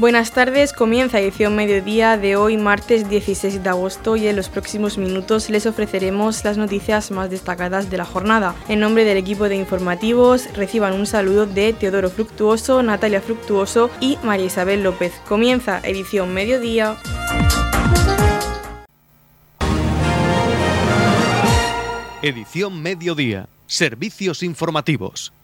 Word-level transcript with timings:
Buenas 0.00 0.32
tardes, 0.32 0.72
comienza 0.72 1.20
edición 1.20 1.54
mediodía 1.54 2.16
de 2.16 2.34
hoy 2.34 2.56
martes 2.56 3.10
16 3.10 3.62
de 3.62 3.68
agosto 3.68 4.16
y 4.16 4.28
en 4.28 4.34
los 4.34 4.48
próximos 4.48 4.96
minutos 4.96 5.50
les 5.50 5.66
ofreceremos 5.66 6.42
las 6.42 6.56
noticias 6.56 7.10
más 7.10 7.28
destacadas 7.28 7.90
de 7.90 7.98
la 7.98 8.06
jornada. 8.06 8.54
En 8.68 8.80
nombre 8.80 9.04
del 9.04 9.18
equipo 9.18 9.50
de 9.50 9.56
informativos 9.56 10.50
reciban 10.54 10.94
un 10.94 11.04
saludo 11.04 11.44
de 11.44 11.74
Teodoro 11.74 12.08
Fructuoso, 12.08 12.82
Natalia 12.82 13.20
Fructuoso 13.20 13.90
y 14.00 14.16
María 14.24 14.46
Isabel 14.46 14.82
López. 14.82 15.12
Comienza 15.28 15.80
edición 15.84 16.32
mediodía. 16.32 16.96
Edición 22.22 22.80
mediodía. 22.80 23.50
Servicios 23.66 24.42
informativos. 24.42 25.34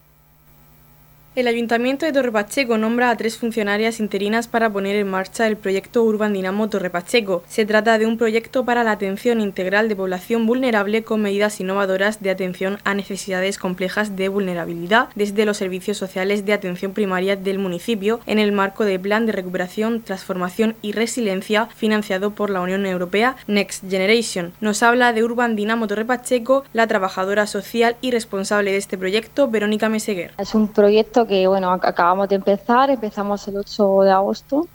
El 1.37 1.49
Ayuntamiento 1.49 2.07
de 2.07 2.15
Torrepacheco 2.15 2.79
nombra 2.79 3.11
a 3.11 3.17
tres 3.19 3.37
funcionarias 3.37 4.01
interinas 4.01 4.49
para 4.49 4.73
poner 4.73 4.97
en 4.97 5.11
marcha 5.11 5.47
el 5.47 5.59
proyecto 5.59 6.03
Urban 6.03 6.33
Dinamo 6.33 6.71
Torrepacheco. 6.71 7.43
Se 7.47 7.67
trata 7.67 7.99
de 7.99 8.07
un 8.07 8.17
proyecto 8.17 8.65
para 8.65 8.83
la 8.85 8.93
atención 8.93 9.43
integral 9.43 9.91
de 9.91 9.97
población 9.97 10.47
vulnerable 10.47 11.05
con 11.05 11.21
medidas 11.21 11.61
innovadoras 11.61 12.23
de 12.23 12.31
atención 12.31 12.79
a 12.85 12.95
necesidades 12.95 13.59
complejas 13.59 14.17
de 14.17 14.31
vulnerabilidad 14.31 15.11
desde 15.15 15.45
los 15.45 15.59
servicios 15.59 15.99
sociales 15.99 16.47
de 16.47 16.55
atención 16.55 16.95
primaria 16.95 17.37
del 17.37 17.59
municipio 17.59 18.21
en 18.25 18.39
el 18.39 18.53
marco 18.53 18.87
del 18.87 19.01
Plan 19.01 19.27
de 19.27 19.33
Recuperación, 19.33 20.01
Transformación 20.01 20.75
y 20.81 20.93
Resiliencia 20.93 21.67
financiado 21.67 22.31
por 22.31 22.49
la 22.49 22.63
Unión 22.63 22.87
Europea 22.87 23.37
Next 23.47 23.85
Generation. 23.91 24.55
Nos 24.63 24.83
habla 24.83 25.13
de 25.13 25.23
Urban 25.23 25.55
Dinamo 25.55 25.87
Torrepacheco 25.87 26.65
la 26.73 26.87
trabajadora 26.87 27.47
social 27.47 27.97
y 28.01 28.11
responsable 28.11 28.73
de 28.73 28.79
este 28.79 28.97
proyecto, 28.97 29.49
Verónica 29.49 29.91
Meseguer. 29.91 30.33
Es 30.39 30.55
un 30.55 30.69
proyecto 30.69 31.26
que 31.27 31.47
bueno, 31.47 31.73
acabamos 31.73 32.29
de 32.29 32.37
empezar, 32.37 32.91
empezamos 32.91 33.47
el 33.49 33.59
8 33.59 34.03
de 34.03 34.11
agosto, 34.11 34.69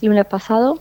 el 0.00 0.08
lunes 0.08 0.26
pasado, 0.26 0.78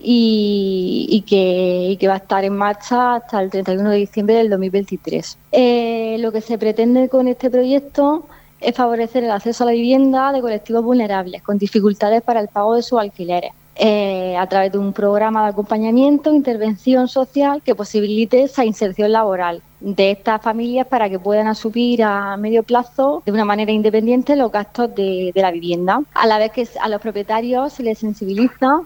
y, 0.00 1.24
que, 1.26 2.06
va 2.06 2.14
a 2.14 2.18
estar 2.18 2.44
en 2.44 2.56
marcha 2.56 3.16
hasta 3.16 3.42
el 3.42 3.50
31 3.50 3.90
de 3.90 3.96
diciembre 3.96 4.36
del 4.36 4.50
2023. 4.50 5.38
Eh, 5.52 6.16
lo 6.20 6.32
que 6.32 6.40
se 6.40 6.58
pretende 6.58 7.08
con 7.08 7.28
este 7.28 7.50
proyecto 7.50 8.26
es 8.60 8.74
favorecer 8.74 9.24
el 9.24 9.30
acceso 9.30 9.64
a 9.64 9.66
la 9.66 9.72
vivienda 9.72 10.32
de 10.32 10.40
colectivos 10.40 10.84
vulnerables 10.84 11.42
con 11.42 11.58
dificultades 11.58 12.22
para 12.22 12.40
el 12.40 12.48
pago 12.48 12.74
de 12.74 12.82
sus 12.82 12.98
alquileres. 12.98 13.52
Eh, 13.80 14.36
a 14.36 14.44
través 14.48 14.72
de 14.72 14.78
un 14.78 14.92
programa 14.92 15.44
de 15.44 15.50
acompañamiento, 15.50 16.34
intervención 16.34 17.06
social 17.06 17.62
que 17.64 17.76
posibilite 17.76 18.42
esa 18.42 18.64
inserción 18.64 19.12
laboral 19.12 19.62
de 19.78 20.10
estas 20.10 20.42
familias 20.42 20.88
para 20.88 21.08
que 21.08 21.20
puedan 21.20 21.46
asumir 21.46 22.02
a 22.02 22.36
medio 22.36 22.64
plazo 22.64 23.22
de 23.24 23.30
una 23.30 23.44
manera 23.44 23.70
independiente 23.70 24.34
los 24.34 24.50
gastos 24.50 24.92
de, 24.96 25.30
la 25.32 25.52
vivienda. 25.52 26.02
A 26.12 26.26
la 26.26 26.38
vez 26.38 26.50
que 26.50 26.66
a 26.80 26.88
los 26.88 27.00
propietarios 27.00 27.72
se 27.72 27.84
les 27.84 28.00
sensibiliza 28.00 28.80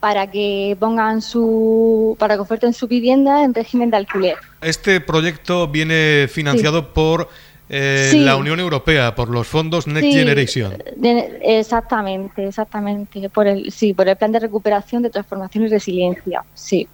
para 0.00 0.28
que 0.28 0.76
pongan 0.80 1.22
su 1.22 2.16
para 2.18 2.34
que 2.34 2.40
oferten 2.40 2.72
su 2.72 2.88
vivienda 2.88 3.44
en 3.44 3.54
régimen 3.54 3.90
de 3.90 3.98
alquiler. 3.98 4.36
Este 4.60 5.00
proyecto 5.00 5.68
viene 5.68 6.26
financiado 6.28 6.92
por 6.92 7.28
eh, 7.74 8.12
la 8.16 8.36
Unión 8.36 8.60
Europea, 8.60 9.14
por 9.14 9.30
los 9.30 9.46
fondos 9.46 9.86
Next 9.86 10.12
Generation. 10.12 10.74
exactamente, 11.40 12.46
exactamente, 12.46 13.30
por 13.30 13.46
el 13.46 13.72
sí, 13.72 13.94
por 13.94 14.06
el 14.08 14.16
plan 14.16 14.30
de 14.30 14.40
recuperación, 14.40 15.02
de 15.02 15.08
transformación 15.08 15.64
y 15.64 15.68
resiliencia, 15.68 16.44
sí. 16.54 16.86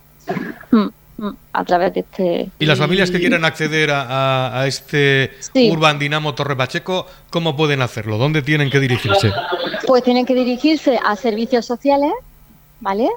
Mm. 0.70 0.86
Mm, 1.18 1.30
a 1.52 1.64
través 1.64 1.94
de 1.94 2.00
este... 2.00 2.50
¿Y 2.60 2.66
las 2.66 2.78
familias 2.78 3.10
que 3.10 3.18
quieran 3.18 3.44
acceder 3.44 3.90
a, 3.92 4.64
este 4.68 5.32
Urban 5.68 5.98
Dinamo 5.98 6.36
Torre 6.36 6.54
Pacheco, 6.54 7.06
cómo 7.30 7.56
pueden 7.56 7.82
hacerlo? 7.82 8.18
¿Dónde 8.18 8.40
tienen 8.42 8.70
que 8.70 8.78
dirigirse? 8.78 9.32
Pues 9.84 10.04
tienen 10.04 10.24
que 10.26 10.34
dirigirse 10.34 11.00
a 11.04 11.16
servicios 11.16 11.66
sociales, 11.66 12.12
¿vale? 12.78 13.08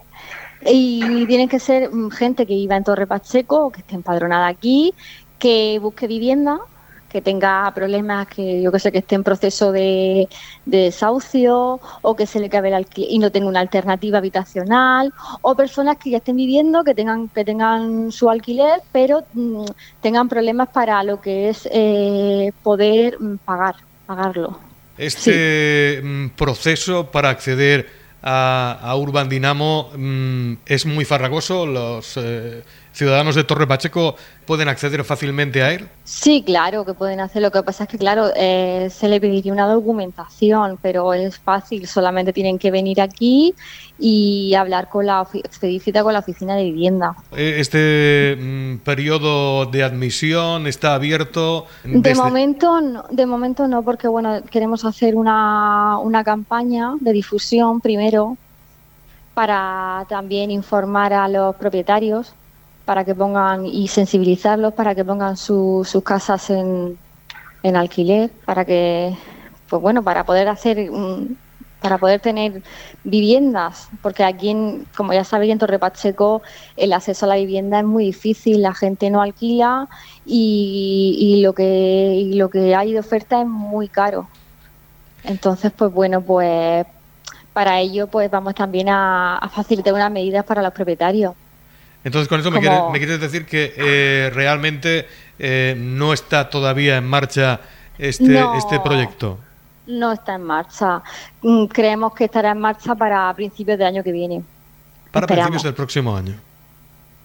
Y 0.65 1.27
tienen 1.27 1.47
que 1.47 1.59
ser 1.59 1.93
mm, 1.93 2.09
gente 2.09 2.47
que 2.47 2.55
viva 2.55 2.75
en 2.75 2.83
Torre 2.83 3.05
Pacheco, 3.05 3.71
que 3.71 3.81
esté 3.81 3.93
empadronada 3.93 4.47
aquí, 4.47 4.95
que 5.37 5.77
busque 5.79 6.07
vivienda, 6.07 6.59
que 7.11 7.21
tenga 7.21 7.71
problemas 7.73 8.27
que 8.27 8.61
yo 8.61 8.71
que 8.71 8.79
sé 8.79 8.91
que 8.91 8.99
esté 8.99 9.15
en 9.15 9.23
proceso 9.23 9.71
de, 9.71 10.27
desahucio 10.65 11.79
o 12.01 12.15
que 12.15 12.25
se 12.25 12.39
le 12.39 12.49
cabe 12.49 12.69
el 12.69 12.87
y 12.95 13.19
no 13.19 13.31
tenga 13.31 13.47
una 13.47 13.59
alternativa 13.59 14.19
habitacional 14.19 15.13
o 15.41 15.55
personas 15.55 15.97
que 15.97 16.11
ya 16.11 16.17
estén 16.17 16.37
viviendo 16.37 16.83
que 16.83 16.95
tengan 16.95 17.27
que 17.29 17.43
tengan 17.43 18.11
su 18.11 18.29
alquiler 18.29 18.81
pero 18.91 19.23
mm, 19.33 19.65
tengan 20.01 20.29
problemas 20.29 20.69
para 20.69 21.03
lo 21.03 21.19
que 21.19 21.49
es 21.49 21.67
eh, 21.71 22.51
poder 22.63 23.19
mm, 23.19 23.37
pagar 23.45 23.75
pagarlo. 24.05 24.59
Este 24.97 26.01
mm, 26.03 26.29
proceso 26.29 27.11
para 27.11 27.29
acceder 27.29 27.87
a, 28.23 28.93
Urban 28.97 29.29
Dinamo 29.29 29.89
es 30.65 30.85
muy 30.85 31.05
farragoso 31.05 31.65
los 31.65 32.17
eh, 32.17 32.63
ciudadanos 32.93 33.35
de 33.35 33.43
Torre 33.43 33.67
Pacheco 33.67 34.15
pueden 34.45 34.67
acceder 34.67 35.03
fácilmente 35.03 35.63
a 35.63 35.71
él? 35.71 35.87
Sí, 36.03 36.43
claro 36.45 36.85
que 36.85 36.93
pueden 36.93 37.19
hacer. 37.19 37.41
Lo 37.41 37.51
que 37.51 37.63
pasa 37.63 37.85
es 37.85 37.89
que, 37.89 37.97
claro, 37.97 38.31
eh, 38.35 38.89
se 38.91 39.07
le 39.07 39.21
pediría 39.21 39.53
una 39.53 39.67
documentación, 39.67 40.77
pero 40.81 41.13
es 41.13 41.39
fácil. 41.39 41.87
Solamente 41.87 42.33
tienen 42.33 42.59
que 42.59 42.71
venir 42.71 42.99
aquí 43.01 43.55
y 43.97 44.53
hablar 44.55 44.89
con 44.89 45.05
la 45.05 45.25
pedir 45.59 45.81
con 46.01 46.13
la 46.13 46.19
oficina 46.19 46.55
de 46.55 46.63
vivienda. 46.63 47.15
Eh, 47.35 47.57
¿Este 47.59 48.35
mm, 48.39 48.77
periodo 48.79 49.65
de 49.67 49.83
admisión 49.83 50.67
está 50.67 50.95
abierto? 50.95 51.67
De 51.83 52.15
momento, 52.15 52.81
no, 52.81 53.05
de 53.09 53.25
momento 53.25 53.67
no, 53.67 53.83
porque 53.83 54.07
bueno, 54.07 54.41
queremos 54.49 54.83
hacer 54.85 55.15
una, 55.15 55.97
una 55.99 56.23
campaña 56.23 56.95
de 56.99 57.13
difusión 57.13 57.79
primero 57.79 58.37
para 59.33 60.05
también 60.09 60.51
informar 60.51 61.13
a 61.13 61.27
los 61.27 61.55
propietarios 61.55 62.33
para 62.91 63.05
que 63.05 63.15
pongan 63.15 63.65
y 63.65 63.87
sensibilizarlos 63.87 64.73
para 64.73 64.93
que 64.93 65.05
pongan 65.05 65.37
sus 65.37 65.87
casas 66.03 66.49
en, 66.49 66.97
en 67.63 67.77
alquiler, 67.77 68.29
para 68.43 68.65
que, 68.65 69.15
pues 69.69 69.81
bueno, 69.81 70.03
para 70.03 70.25
poder 70.25 70.49
hacer, 70.49 70.91
para 71.81 71.97
poder 71.97 72.19
tener 72.19 72.61
viviendas, 73.05 73.87
porque 74.01 74.25
aquí, 74.25 74.53
como 74.97 75.13
ya 75.13 75.23
sabéis, 75.23 75.53
en 75.53 75.59
Torre 75.59 75.79
Pacheco 75.79 76.41
el 76.75 76.91
acceso 76.91 77.25
a 77.25 77.29
la 77.29 77.35
vivienda 77.35 77.79
es 77.79 77.85
muy 77.85 78.03
difícil, 78.03 78.61
la 78.61 78.73
gente 78.73 79.09
no 79.09 79.21
alquila 79.21 79.87
y, 80.25 81.15
y 81.17 81.41
lo 81.41 81.53
que 81.53 82.13
y 82.17 82.33
lo 82.33 82.49
que 82.49 82.75
hay 82.75 82.91
de 82.91 82.99
oferta 82.99 83.39
es 83.39 83.47
muy 83.47 83.87
caro. 83.87 84.27
Entonces, 85.23 85.71
pues 85.71 85.93
bueno, 85.93 86.19
pues 86.19 86.85
para 87.53 87.79
ello, 87.79 88.07
pues 88.07 88.29
vamos 88.29 88.53
también 88.53 88.89
a 88.89 89.49
facilitar 89.55 89.93
unas 89.93 90.11
medidas 90.11 90.43
para 90.43 90.61
los 90.61 90.73
propietarios. 90.73 91.35
Entonces, 92.03 92.27
con 92.27 92.39
eso 92.39 92.49
me, 92.49 92.59
quieres, 92.59 93.19
decir 93.19 93.45
que 93.45 93.73
eh, 93.77 94.31
realmente 94.33 95.07
eh, 95.37 95.75
no 95.77 96.13
está 96.13 96.49
todavía 96.49 96.97
en 96.97 97.07
marcha 97.07 97.59
este, 97.97 98.43
este 98.57 98.79
proyecto. 98.79 99.37
No 99.85 100.11
está 100.11 100.35
en 100.35 100.43
marcha. 100.43 101.01
Mm, 101.41 101.65
creemos 101.65 102.13
que 102.15 102.25
estará 102.25 102.51
en 102.51 102.59
marcha 102.59 102.95
para 102.95 103.31
principios 103.35 103.77
del 103.77 103.87
año 103.87 104.03
que 104.03 104.11
viene. 104.11 104.41
Para 105.11 105.27
principios 105.27 105.63
del 105.63 105.73
próximo 105.73 106.15
año. 106.15 106.35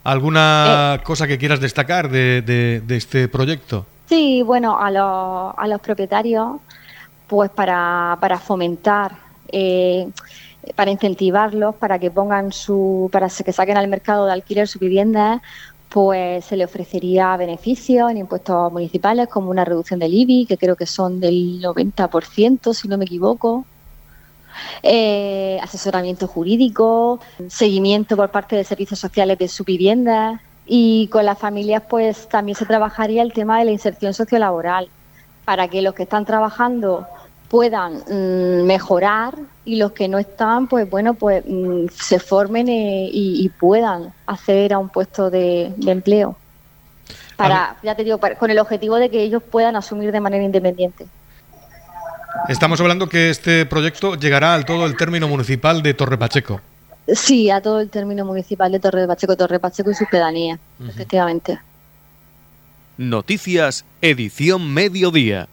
¿Alguna 0.04 0.96
eh, 0.96 1.02
cosa 1.04 1.26
que 1.26 1.38
quieras 1.38 1.60
destacar 1.60 2.10
de, 2.10 2.42
de, 2.42 2.96
este 2.96 3.28
proyecto? 3.28 3.86
Sí, 4.08 4.42
bueno, 4.42 4.78
a 4.78 4.90
los, 4.90 5.54
a 5.56 5.66
los 5.66 5.80
propietarios, 5.80 6.58
pues 7.26 7.50
para, 7.50 8.16
para 8.20 8.38
fomentar 8.38 9.12
para 10.74 10.90
incentivarlos, 10.90 11.74
para 11.76 11.98
que 11.98 12.10
pongan 12.10 12.52
su, 12.52 13.08
para 13.12 13.28
que 13.28 13.52
saquen 13.52 13.76
al 13.76 13.88
mercado 13.88 14.26
de 14.26 14.32
alquiler 14.32 14.68
su 14.68 14.78
vivienda, 14.78 15.42
pues 15.88 16.44
se 16.44 16.56
le 16.56 16.64
ofrecería 16.64 17.36
beneficios 17.36 18.10
en 18.10 18.18
impuestos 18.18 18.72
municipales 18.72 19.28
como 19.28 19.50
una 19.50 19.64
reducción 19.64 20.00
del 20.00 20.14
IBI, 20.14 20.46
que 20.46 20.58
creo 20.58 20.76
que 20.76 20.86
son 20.86 21.20
del 21.20 21.62
90%, 21.62 22.74
si 22.74 22.88
no 22.88 22.98
me 22.98 23.04
equivoco. 23.04 23.64
Eh, 24.82 25.58
asesoramiento 25.62 26.26
jurídico, 26.26 27.20
seguimiento 27.48 28.16
por 28.16 28.30
parte 28.30 28.56
de 28.56 28.64
servicios 28.64 28.98
sociales 28.98 29.38
de 29.38 29.48
su 29.48 29.64
vivienda 29.64 30.40
y 30.66 31.08
con 31.08 31.26
las 31.26 31.38
familias 31.38 31.82
pues 31.88 32.28
también 32.28 32.56
se 32.56 32.64
trabajaría 32.64 33.22
el 33.22 33.32
tema 33.32 33.58
de 33.58 33.66
la 33.66 33.72
inserción 33.72 34.14
sociolaboral 34.14 34.88
para 35.44 35.68
que 35.68 35.82
los 35.82 35.94
que 35.94 36.04
están 36.04 36.24
trabajando 36.24 37.06
puedan 37.56 38.02
mm, 38.06 38.66
mejorar 38.66 39.34
y 39.64 39.76
los 39.76 39.92
que 39.92 40.08
no 40.08 40.18
están, 40.18 40.66
pues 40.66 40.90
bueno, 40.90 41.14
pues 41.14 41.42
mm, 41.46 41.86
se 41.90 42.20
formen 42.20 42.68
eh, 42.68 43.08
y, 43.10 43.48
puedan 43.48 44.12
acceder 44.26 44.74
a 44.74 44.78
un 44.78 44.90
puesto 44.90 45.30
de, 45.30 45.72
empleo. 45.86 46.36
Para, 47.34 47.78
ya 47.82 47.94
te 47.94 48.04
digo, 48.04 48.20
con 48.38 48.50
el 48.50 48.58
objetivo 48.58 48.96
de 48.96 49.08
que 49.08 49.22
ellos 49.22 49.42
puedan 49.42 49.74
asumir 49.74 50.12
de 50.12 50.20
manera 50.20 50.44
independiente. 50.44 51.06
Estamos 52.46 52.78
hablando 52.78 53.08
que 53.08 53.30
este 53.30 53.64
proyecto 53.64 54.16
llegará 54.16 54.52
al 54.52 54.66
todo 54.66 54.84
el 54.84 54.94
término 54.94 55.26
municipal 55.26 55.82
de 55.82 55.94
Torre 55.94 56.18
Pacheco. 56.18 56.60
Sí, 57.08 57.48
a 57.48 57.62
todo 57.62 57.80
el 57.80 57.88
término 57.88 58.26
municipal 58.26 58.70
de 58.70 58.80
Torre 58.80 59.06
Pacheco, 59.06 59.34
Torre 59.34 59.60
Pacheco 59.60 59.90
y 59.90 59.94
sus 59.94 60.08
pedanías, 60.08 60.60
efectivamente. 60.86 61.58
Noticias, 62.98 63.86
edición 64.02 64.74
mediodía. 64.74 65.48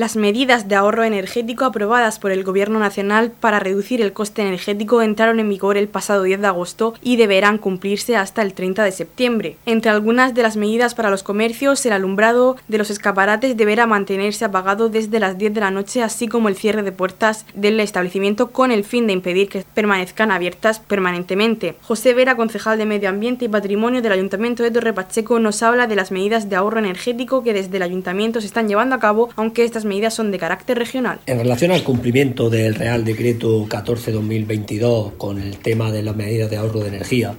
Las 0.00 0.16
medidas 0.16 0.66
de 0.66 0.76
ahorro 0.76 1.04
energético 1.04 1.66
aprobadas 1.66 2.18
por 2.18 2.30
el 2.30 2.42
Gobierno 2.42 2.78
Nacional 2.78 3.32
para 3.38 3.60
reducir 3.60 4.00
el 4.00 4.14
coste 4.14 4.40
energético 4.40 5.02
entraron 5.02 5.40
en 5.40 5.50
vigor 5.50 5.76
el 5.76 5.88
pasado 5.88 6.22
10 6.22 6.40
de 6.40 6.46
agosto 6.46 6.94
y 7.02 7.18
deberán 7.18 7.58
cumplirse 7.58 8.16
hasta 8.16 8.40
el 8.40 8.54
30 8.54 8.82
de 8.82 8.92
septiembre. 8.92 9.56
Entre 9.66 9.90
algunas 9.90 10.32
de 10.32 10.42
las 10.42 10.56
medidas 10.56 10.94
para 10.94 11.10
los 11.10 11.22
comercios, 11.22 11.84
el 11.84 11.92
alumbrado 11.92 12.56
de 12.66 12.78
los 12.78 12.88
escaparates 12.88 13.58
deberá 13.58 13.84
mantenerse 13.84 14.46
apagado 14.46 14.88
desde 14.88 15.20
las 15.20 15.36
10 15.36 15.52
de 15.52 15.60
la 15.60 15.70
noche, 15.70 16.02
así 16.02 16.28
como 16.28 16.48
el 16.48 16.56
cierre 16.56 16.82
de 16.82 16.92
puertas 16.92 17.44
del 17.52 17.78
establecimiento 17.78 18.52
con 18.52 18.70
el 18.70 18.84
fin 18.84 19.06
de 19.06 19.12
impedir 19.12 19.50
que 19.50 19.66
permanezcan 19.74 20.30
abiertas 20.30 20.80
permanentemente. 20.80 21.76
José 21.82 22.14
Vera, 22.14 22.36
concejal 22.36 22.78
de 22.78 22.86
Medio 22.86 23.10
Ambiente 23.10 23.44
y 23.44 23.48
Patrimonio 23.48 24.00
del 24.00 24.12
Ayuntamiento 24.12 24.62
de 24.62 24.70
Torre 24.70 24.94
Pacheco, 24.94 25.38
nos 25.40 25.62
habla 25.62 25.86
de 25.86 25.96
las 25.96 26.10
medidas 26.10 26.48
de 26.48 26.56
ahorro 26.56 26.78
energético 26.78 27.42
que 27.42 27.52
desde 27.52 27.76
el 27.76 27.82
Ayuntamiento 27.82 28.40
se 28.40 28.46
están 28.46 28.66
llevando 28.66 28.94
a 28.94 28.98
cabo, 28.98 29.28
aunque 29.36 29.64
estas 29.64 29.89
medidas 29.90 30.14
son 30.14 30.30
de 30.30 30.38
carácter 30.38 30.78
regional. 30.78 31.18
En 31.26 31.38
relación 31.38 31.72
al 31.72 31.82
cumplimiento 31.82 32.48
del 32.48 32.76
Real 32.76 33.04
Decreto 33.04 33.66
14-2022 33.66 35.16
con 35.16 35.40
el 35.40 35.58
tema 35.58 35.90
de 35.90 36.02
las 36.02 36.14
medidas 36.14 36.48
de 36.48 36.56
ahorro 36.56 36.80
de 36.80 36.88
energía, 36.88 37.34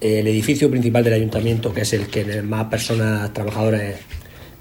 el 0.00 0.28
edificio 0.28 0.70
principal 0.70 1.02
del 1.02 1.14
ayuntamiento, 1.14 1.74
que 1.74 1.80
es 1.80 1.92
el 1.92 2.06
que 2.06 2.40
más 2.42 2.66
personas 2.66 3.32
trabajadores 3.32 3.96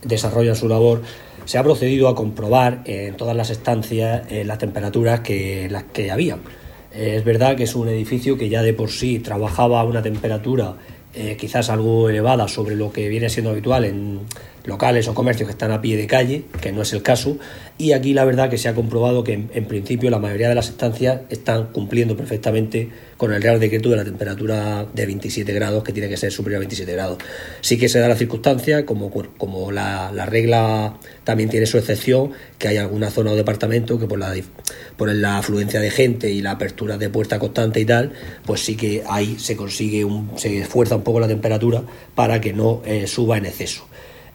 desarrollan 0.03 0.55
su 0.55 0.67
labor, 0.67 1.03
se 1.45 1.59
ha 1.59 1.63
procedido 1.63 2.07
a 2.07 2.15
comprobar 2.15 2.81
en 2.85 3.15
todas 3.15 3.35
las 3.35 3.51
estancias 3.51 4.23
las 4.31 4.57
temperaturas 4.57 5.19
que 5.19 5.67
las 5.69 5.83
que 5.83 6.09
había. 6.09 6.39
es 6.91 7.23
verdad 7.23 7.55
que 7.55 7.63
es 7.63 7.75
un 7.75 7.87
edificio 7.87 8.35
que 8.35 8.49
ya 8.49 8.63
de 8.63 8.73
por 8.73 8.89
sí 8.89 9.19
trabajaba 9.19 9.81
a 9.81 9.83
una 9.83 10.01
temperatura 10.01 10.75
eh, 11.19 11.35
quizás 11.35 11.71
algo 11.71 12.09
elevada 12.09 12.47
sobre 12.47 12.75
lo 12.75 12.91
que 12.91 13.07
viene 13.09 13.27
siendo 13.29 13.49
habitual 13.49 13.85
en 13.85 14.19
locales 14.67 15.07
o 15.07 15.15
comercios 15.15 15.47
que 15.47 15.53
están 15.53 15.71
a 15.71 15.81
pie 15.81 15.97
de 15.97 16.05
calle, 16.05 16.43
que 16.61 16.71
no 16.71 16.81
es 16.83 16.93
el 16.93 17.01
caso, 17.01 17.37
y 17.77 17.93
aquí 17.93 18.13
la 18.13 18.25
verdad 18.25 18.49
que 18.49 18.57
se 18.57 18.67
ha 18.67 18.75
comprobado 18.75 19.23
que 19.23 19.33
en, 19.33 19.65
principio 19.65 20.09
la 20.09 20.19
mayoría 20.19 20.49
de 20.49 20.55
las 20.55 20.69
estancias 20.69 21.21
están 21.29 21.67
cumpliendo 21.67 22.17
perfectamente 22.17 22.89
con 23.15 23.33
el 23.33 23.41
Real 23.41 23.59
Decreto 23.59 23.89
de 23.89 23.95
la 23.95 24.03
temperatura 24.03 24.85
de 24.93 25.05
27 25.05 25.51
grados, 25.53 25.83
que 25.83 25.93
tiene 25.93 26.09
que 26.09 26.17
ser 26.17 26.31
superior 26.31 26.57
a 26.57 26.59
27 26.59 26.91
grados. 26.91 27.17
Sí 27.61 27.77
que 27.77 27.87
se 27.87 27.99
da 27.99 28.07
la 28.07 28.15
circunstancia, 28.15 28.85
como, 28.85 29.09
como 29.37 29.71
la, 29.71 30.11
regla 30.25 30.97
también 31.23 31.49
tiene 31.49 31.65
su 31.65 31.77
excepción, 31.77 32.31
que 32.57 32.67
hay 32.67 32.77
alguna 32.77 33.09
zona 33.09 33.31
o 33.31 33.35
departamento 33.35 33.97
que 33.97 34.05
por 34.05 34.19
la, 34.19 34.35
por 34.97 35.13
la 35.13 35.37
afluencia 35.37 35.79
de 35.79 35.91
gente 35.91 36.29
y 36.29 36.41
la 36.41 36.51
apertura 36.51 36.97
de 36.97 37.09
puerta 37.09 37.39
constante 37.39 37.79
y 37.79 37.85
tal, 37.85 38.11
pues 38.45 38.61
sí 38.61 38.75
que 38.75 39.03
ahí 39.07 39.37
se 39.39 39.55
consigue, 39.55 40.05
se 40.35 40.59
esfuerza 40.59 40.95
un 40.95 41.03
poco 41.03 41.19
la 41.19 41.27
temperatura 41.27 41.83
para 42.15 42.41
que 42.41 42.53
no 42.53 42.81
eh, 42.85 43.07
suba 43.07 43.37
en 43.37 43.45
exceso. 43.45 43.86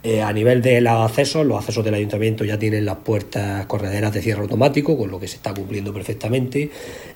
Eh, 0.04 0.20
a 0.20 0.32
nivel 0.32 0.62
de 0.62 0.80
los 0.80 1.10
accesos, 1.10 1.46
los 1.46 1.58
accesos 1.58 1.84
del 1.84 1.94
ayuntamiento 1.94 2.44
ya 2.44 2.58
tienen 2.58 2.84
las 2.84 2.96
puertas 2.96 3.66
correderas 3.66 4.12
de 4.12 4.20
cierre 4.20 4.42
automático, 4.42 4.98
con 4.98 5.12
lo 5.12 5.20
que 5.20 5.28
se 5.28 5.36
está 5.36 5.54
cumpliendo 5.54 5.94
perfectamente, 5.94 6.70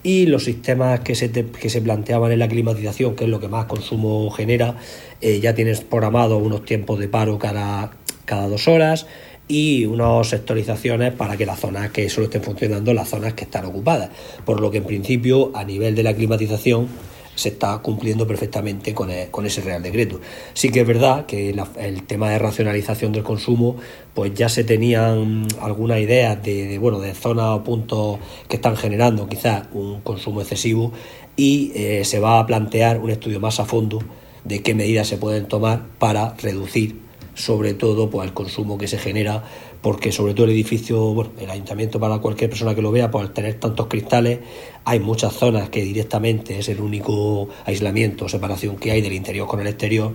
y 0.04 0.26
los 0.26 0.44
sistemas 0.44 1.00
que 1.00 1.16
se, 1.16 1.32
que 1.32 1.68
se 1.68 1.82
planteaban 1.82 2.30
en 2.30 2.38
la 2.38 2.46
climatización, 2.46 3.16
que 3.16 3.24
es 3.24 3.30
lo 3.30 3.40
que 3.40 3.48
más 3.48 3.64
consumo 3.64 4.30
genera, 4.30 4.76
eh, 5.20 5.40
ya 5.40 5.52
tienes 5.52 5.80
programados 5.80 6.40
unos 6.40 6.64
tiempos 6.64 7.00
de 7.00 7.08
paro 7.08 7.40
cada, 7.40 7.90
cada 8.24 8.46
dos 8.46 8.68
horas 8.68 9.08
y 9.48 9.84
unas 9.86 10.28
sectorizaciones 10.28 11.12
para 11.12 11.36
que 11.36 11.44
las 11.44 11.58
zonas 11.58 11.90
que 11.90 12.08
solo 12.08 12.26
estén 12.26 12.42
funcionando, 12.42 12.94
las 12.94 13.08
zonas 13.08 13.34
que 13.34 13.44
están 13.44 13.64
ocupadas. 13.64 14.10
Por 14.44 14.60
lo 14.60 14.70
que 14.70 14.78
en 14.78 14.84
principio, 14.84 15.50
a 15.54 15.64
nivel 15.64 15.96
de 15.96 16.04
la 16.04 16.14
climatización, 16.14 16.88
se 17.36 17.50
está 17.50 17.78
cumpliendo 17.78 18.26
perfectamente 18.26 18.92
con, 18.92 19.10
e, 19.10 19.28
con 19.30 19.46
ese 19.46 19.60
Real 19.60 19.82
Decreto. 19.82 20.20
Sí 20.54 20.70
que 20.70 20.80
es 20.80 20.86
verdad 20.86 21.26
que 21.26 21.54
el 21.78 22.02
tema 22.02 22.30
de 22.30 22.38
racionalización 22.40 23.12
del 23.12 23.22
consumo, 23.22 23.76
pues 24.14 24.34
ya 24.34 24.48
se 24.48 24.64
tenían 24.64 25.46
algunas 25.60 26.00
ideas 26.00 26.42
de, 26.42 26.78
bueno, 26.78 26.98
de 26.98 27.14
zonas 27.14 27.50
o 27.50 27.62
puntos 27.62 28.18
que 28.48 28.56
están 28.56 28.76
generando 28.76 29.28
quizás 29.28 29.68
un 29.72 30.00
consumo 30.00 30.40
excesivo 30.40 30.92
y 31.36 31.70
eh, 31.74 32.04
se 32.04 32.18
va 32.18 32.40
a 32.40 32.46
plantear 32.46 32.98
un 32.98 33.10
estudio 33.10 33.38
más 33.38 33.60
a 33.60 33.66
fondo 33.66 34.00
de 34.44 34.62
qué 34.62 34.74
medidas 34.74 35.06
se 35.06 35.18
pueden 35.18 35.46
tomar 35.46 35.86
para 35.98 36.34
reducir 36.34 37.06
sobre 37.36 37.74
todo 37.74 38.10
pues, 38.10 38.26
el 38.26 38.34
consumo 38.34 38.78
que 38.78 38.88
se 38.88 38.98
genera 38.98 39.44
porque 39.82 40.12
sobre 40.12 40.34
todo 40.34 40.46
el 40.46 40.52
edificio, 40.52 40.99
bueno, 41.14 41.31
el 41.38 41.50
ayuntamiento 41.50 42.00
para 42.00 42.19
cualquier 42.19 42.50
persona 42.50 42.75
que 42.75 42.82
lo 42.82 42.90
vea, 42.90 43.11
pues 43.11 43.26
al 43.26 43.32
tener 43.32 43.55
tantos 43.55 43.87
cristales, 43.87 44.40
hay 44.84 45.00
muchas 45.00 45.32
zonas 45.32 45.69
que 45.69 45.82
directamente 45.82 46.58
es 46.58 46.69
el 46.69 46.81
único 46.81 47.49
aislamiento 47.64 48.25
o 48.25 48.28
separación 48.28 48.76
que 48.76 48.90
hay 48.90 49.00
del 49.00 49.12
interior 49.12 49.46
con 49.46 49.61
el 49.61 49.67
exterior, 49.67 50.12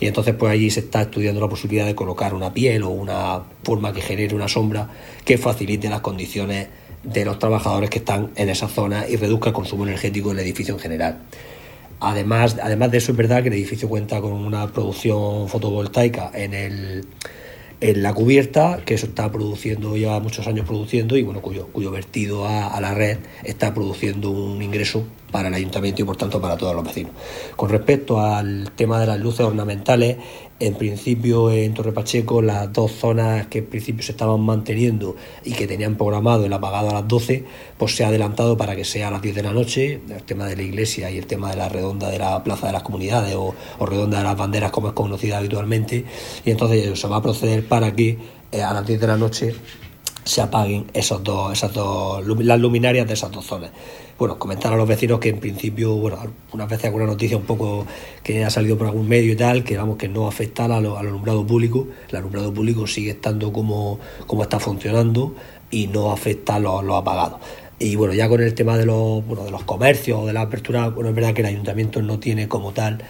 y 0.00 0.06
entonces 0.06 0.34
pues 0.34 0.52
allí 0.52 0.70
se 0.70 0.80
está 0.80 1.02
estudiando 1.02 1.40
la 1.40 1.48
posibilidad 1.48 1.86
de 1.86 1.94
colocar 1.94 2.34
una 2.34 2.52
piel 2.52 2.82
o 2.82 2.90
una 2.90 3.42
forma 3.62 3.92
que 3.92 4.00
genere 4.00 4.34
una 4.34 4.48
sombra 4.48 4.90
que 5.24 5.38
facilite 5.38 5.88
las 5.88 6.00
condiciones 6.00 6.68
de 7.02 7.24
los 7.24 7.38
trabajadores 7.38 7.90
que 7.90 7.98
están 7.98 8.30
en 8.36 8.48
esa 8.48 8.68
zona 8.68 9.06
y 9.08 9.16
reduzca 9.16 9.50
el 9.50 9.54
consumo 9.54 9.84
energético 9.84 10.30
del 10.30 10.40
edificio 10.40 10.74
en 10.74 10.80
general. 10.80 11.18
Además, 12.00 12.56
además 12.62 12.90
de 12.90 12.98
eso 12.98 13.12
es 13.12 13.18
verdad 13.18 13.42
que 13.42 13.48
el 13.48 13.54
edificio 13.54 13.88
cuenta 13.88 14.20
con 14.20 14.32
una 14.32 14.66
producción 14.72 15.48
fotovoltaica 15.48 16.30
en 16.34 16.54
el 16.54 17.06
en 17.84 18.02
la 18.02 18.14
cubierta, 18.14 18.80
que 18.86 18.94
eso 18.94 19.04
está 19.04 19.30
produciendo, 19.30 19.94
lleva 19.94 20.18
muchos 20.18 20.46
años 20.46 20.66
produciendo 20.66 21.18
y 21.18 21.22
bueno, 21.22 21.42
cuyo, 21.42 21.66
cuyo 21.66 21.90
vertido 21.90 22.46
a, 22.46 22.80
la 22.80 22.94
red 22.94 23.18
está 23.44 23.74
produciendo 23.74 24.30
un 24.30 24.62
ingreso 24.62 25.04
para 25.34 25.48
el 25.48 25.54
ayuntamiento 25.54 26.00
y 26.00 26.04
por 26.04 26.16
tanto 26.16 26.40
para 26.40 26.56
todos 26.56 26.76
los 26.76 26.84
vecinos. 26.84 27.10
Con 27.56 27.68
respecto 27.68 28.20
al 28.20 28.70
tema 28.76 29.00
de 29.00 29.06
las 29.08 29.18
luces 29.18 29.40
ornamentales, 29.40 30.16
en 30.60 30.74
principio 30.74 31.50
en 31.50 31.74
Torre 31.74 31.90
Pacheco 31.90 32.40
las 32.40 32.72
dos 32.72 32.92
zonas 32.92 33.48
que 33.48 33.58
en 33.58 33.66
principio 33.66 34.04
se 34.04 34.12
estaban 34.12 34.40
manteniendo 34.42 35.16
y 35.44 35.50
que 35.50 35.66
tenían 35.66 35.96
programado 35.96 36.46
el 36.46 36.52
apagado 36.52 36.90
a 36.90 36.92
las 36.92 37.08
12, 37.08 37.44
pues 37.76 37.96
se 37.96 38.04
ha 38.04 38.08
adelantado 38.08 38.56
para 38.56 38.76
que 38.76 38.84
sea 38.84 39.08
a 39.08 39.10
las 39.10 39.22
10 39.22 39.34
de 39.34 39.42
la 39.42 39.52
noche, 39.52 40.00
el 40.08 40.22
tema 40.22 40.46
de 40.46 40.54
la 40.54 40.62
iglesia 40.62 41.10
y 41.10 41.18
el 41.18 41.26
tema 41.26 41.50
de 41.50 41.56
la 41.56 41.68
redonda 41.68 42.10
de 42.10 42.20
la 42.20 42.44
Plaza 42.44 42.68
de 42.68 42.72
las 42.74 42.84
Comunidades 42.84 43.34
o, 43.34 43.56
redonda 43.84 44.18
de 44.18 44.24
las 44.24 44.36
banderas 44.36 44.70
como 44.70 44.86
es 44.86 44.94
conocida 44.94 45.38
habitualmente, 45.38 46.04
y 46.44 46.50
entonces 46.52 46.96
se 46.96 47.08
va 47.08 47.16
a 47.16 47.22
proceder 47.22 47.66
para 47.66 47.92
que 47.92 48.16
eh, 48.52 48.62
a 48.62 48.72
las 48.72 48.86
10 48.86 49.00
de 49.00 49.06
la 49.08 49.16
noche 49.16 49.52
se 50.24 50.40
apaguen 50.40 50.86
esos 50.94 51.22
dos, 51.22 51.52
esas 51.52 51.72
dos, 51.72 52.26
las 52.26 52.58
luminarias 52.58 53.06
de 53.06 53.14
esas 53.14 53.30
dos 53.30 53.44
zonas. 53.44 53.70
Bueno, 54.18 54.38
comentar 54.38 54.72
a 54.72 54.76
los 54.76 54.88
vecinos 54.88 55.18
que 55.18 55.28
en 55.28 55.38
principio, 55.38 55.96
bueno, 55.96 56.18
unas 56.52 56.68
veces 56.68 56.86
alguna 56.86 57.04
noticia 57.04 57.36
un 57.36 57.42
poco 57.42 57.86
que 58.22 58.44
ha 58.44 58.50
salido 58.50 58.78
por 58.78 58.86
algún 58.86 59.08
medio 59.08 59.32
y 59.32 59.36
tal, 59.36 59.64
que 59.64 59.76
vamos 59.76 59.98
que 59.98 60.08
no 60.08 60.26
afecta 60.26 60.64
al, 60.64 60.72
al 60.72 60.96
alumbrado 60.96 61.46
público, 61.46 61.88
el 62.08 62.16
alumbrado 62.16 62.54
público 62.54 62.86
sigue 62.86 63.10
estando 63.10 63.52
como, 63.52 63.98
como 64.26 64.42
está 64.42 64.58
funcionando 64.58 65.34
y 65.70 65.88
no 65.88 66.12
afecta 66.12 66.56
a 66.56 66.58
los, 66.58 66.82
apagados. 66.90 67.40
Y 67.78 67.96
bueno, 67.96 68.14
ya 68.14 68.28
con 68.28 68.40
el 68.40 68.54
tema 68.54 68.78
de 68.78 68.86
los, 68.86 69.26
bueno, 69.26 69.44
de 69.44 69.50
los 69.50 69.64
comercios, 69.64 70.24
de 70.26 70.32
la 70.32 70.42
apertura, 70.42 70.88
bueno, 70.88 71.10
es 71.10 71.14
verdad 71.16 71.34
que 71.34 71.42
el 71.42 71.48
ayuntamiento 71.48 72.00
no 72.00 72.18
tiene 72.18 72.48
como 72.48 72.72
tal 72.72 73.02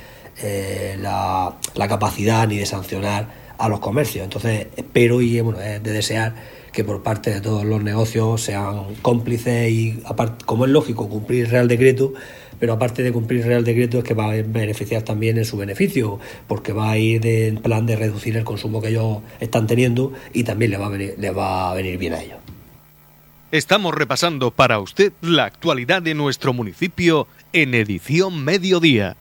eh, 0.42 0.96
la, 0.98 1.54
la 1.74 1.88
capacidad 1.88 2.48
ni 2.48 2.56
de 2.56 2.66
sancionar 2.66 3.44
a 3.58 3.68
los 3.68 3.80
comercios. 3.80 4.24
Entonces 4.24 4.68
espero 4.74 5.20
y 5.20 5.38
bueno, 5.40 5.60
es 5.60 5.82
de 5.82 5.92
desear 5.92 6.34
que 6.74 6.84
por 6.84 7.02
parte 7.02 7.32
de 7.32 7.40
todos 7.40 7.64
los 7.64 7.82
negocios 7.82 8.42
sean 8.42 8.96
cómplices 9.00 9.70
y, 9.70 10.02
como 10.44 10.64
es 10.64 10.70
lógico, 10.70 11.08
cumplir 11.08 11.48
Real 11.48 11.68
Decreto, 11.68 12.12
pero 12.58 12.72
aparte 12.72 13.02
de 13.02 13.12
cumplir 13.12 13.46
Real 13.46 13.64
Decreto 13.64 13.98
es 13.98 14.04
que 14.04 14.14
va 14.14 14.32
a 14.32 14.42
beneficiar 14.42 15.02
también 15.02 15.38
en 15.38 15.44
su 15.44 15.56
beneficio, 15.56 16.18
porque 16.48 16.72
va 16.72 16.90
a 16.90 16.98
ir 16.98 17.24
en 17.26 17.58
plan 17.58 17.86
de 17.86 17.96
reducir 17.96 18.36
el 18.36 18.44
consumo 18.44 18.82
que 18.82 18.88
ellos 18.88 19.18
están 19.38 19.66
teniendo 19.66 20.12
y 20.32 20.42
también 20.42 20.72
le 20.72 20.76
va 20.76 20.86
a 20.86 20.90
venir, 20.90 21.14
le 21.16 21.30
va 21.30 21.70
a 21.70 21.74
venir 21.74 21.96
bien 21.96 22.14
a 22.14 22.22
ellos. 22.22 22.38
Estamos 23.52 23.94
repasando 23.94 24.50
para 24.50 24.80
usted 24.80 25.12
la 25.20 25.44
actualidad 25.44 26.02
de 26.02 26.14
nuestro 26.14 26.52
municipio 26.52 27.28
en 27.52 27.74
edición 27.74 28.44
mediodía. 28.44 29.16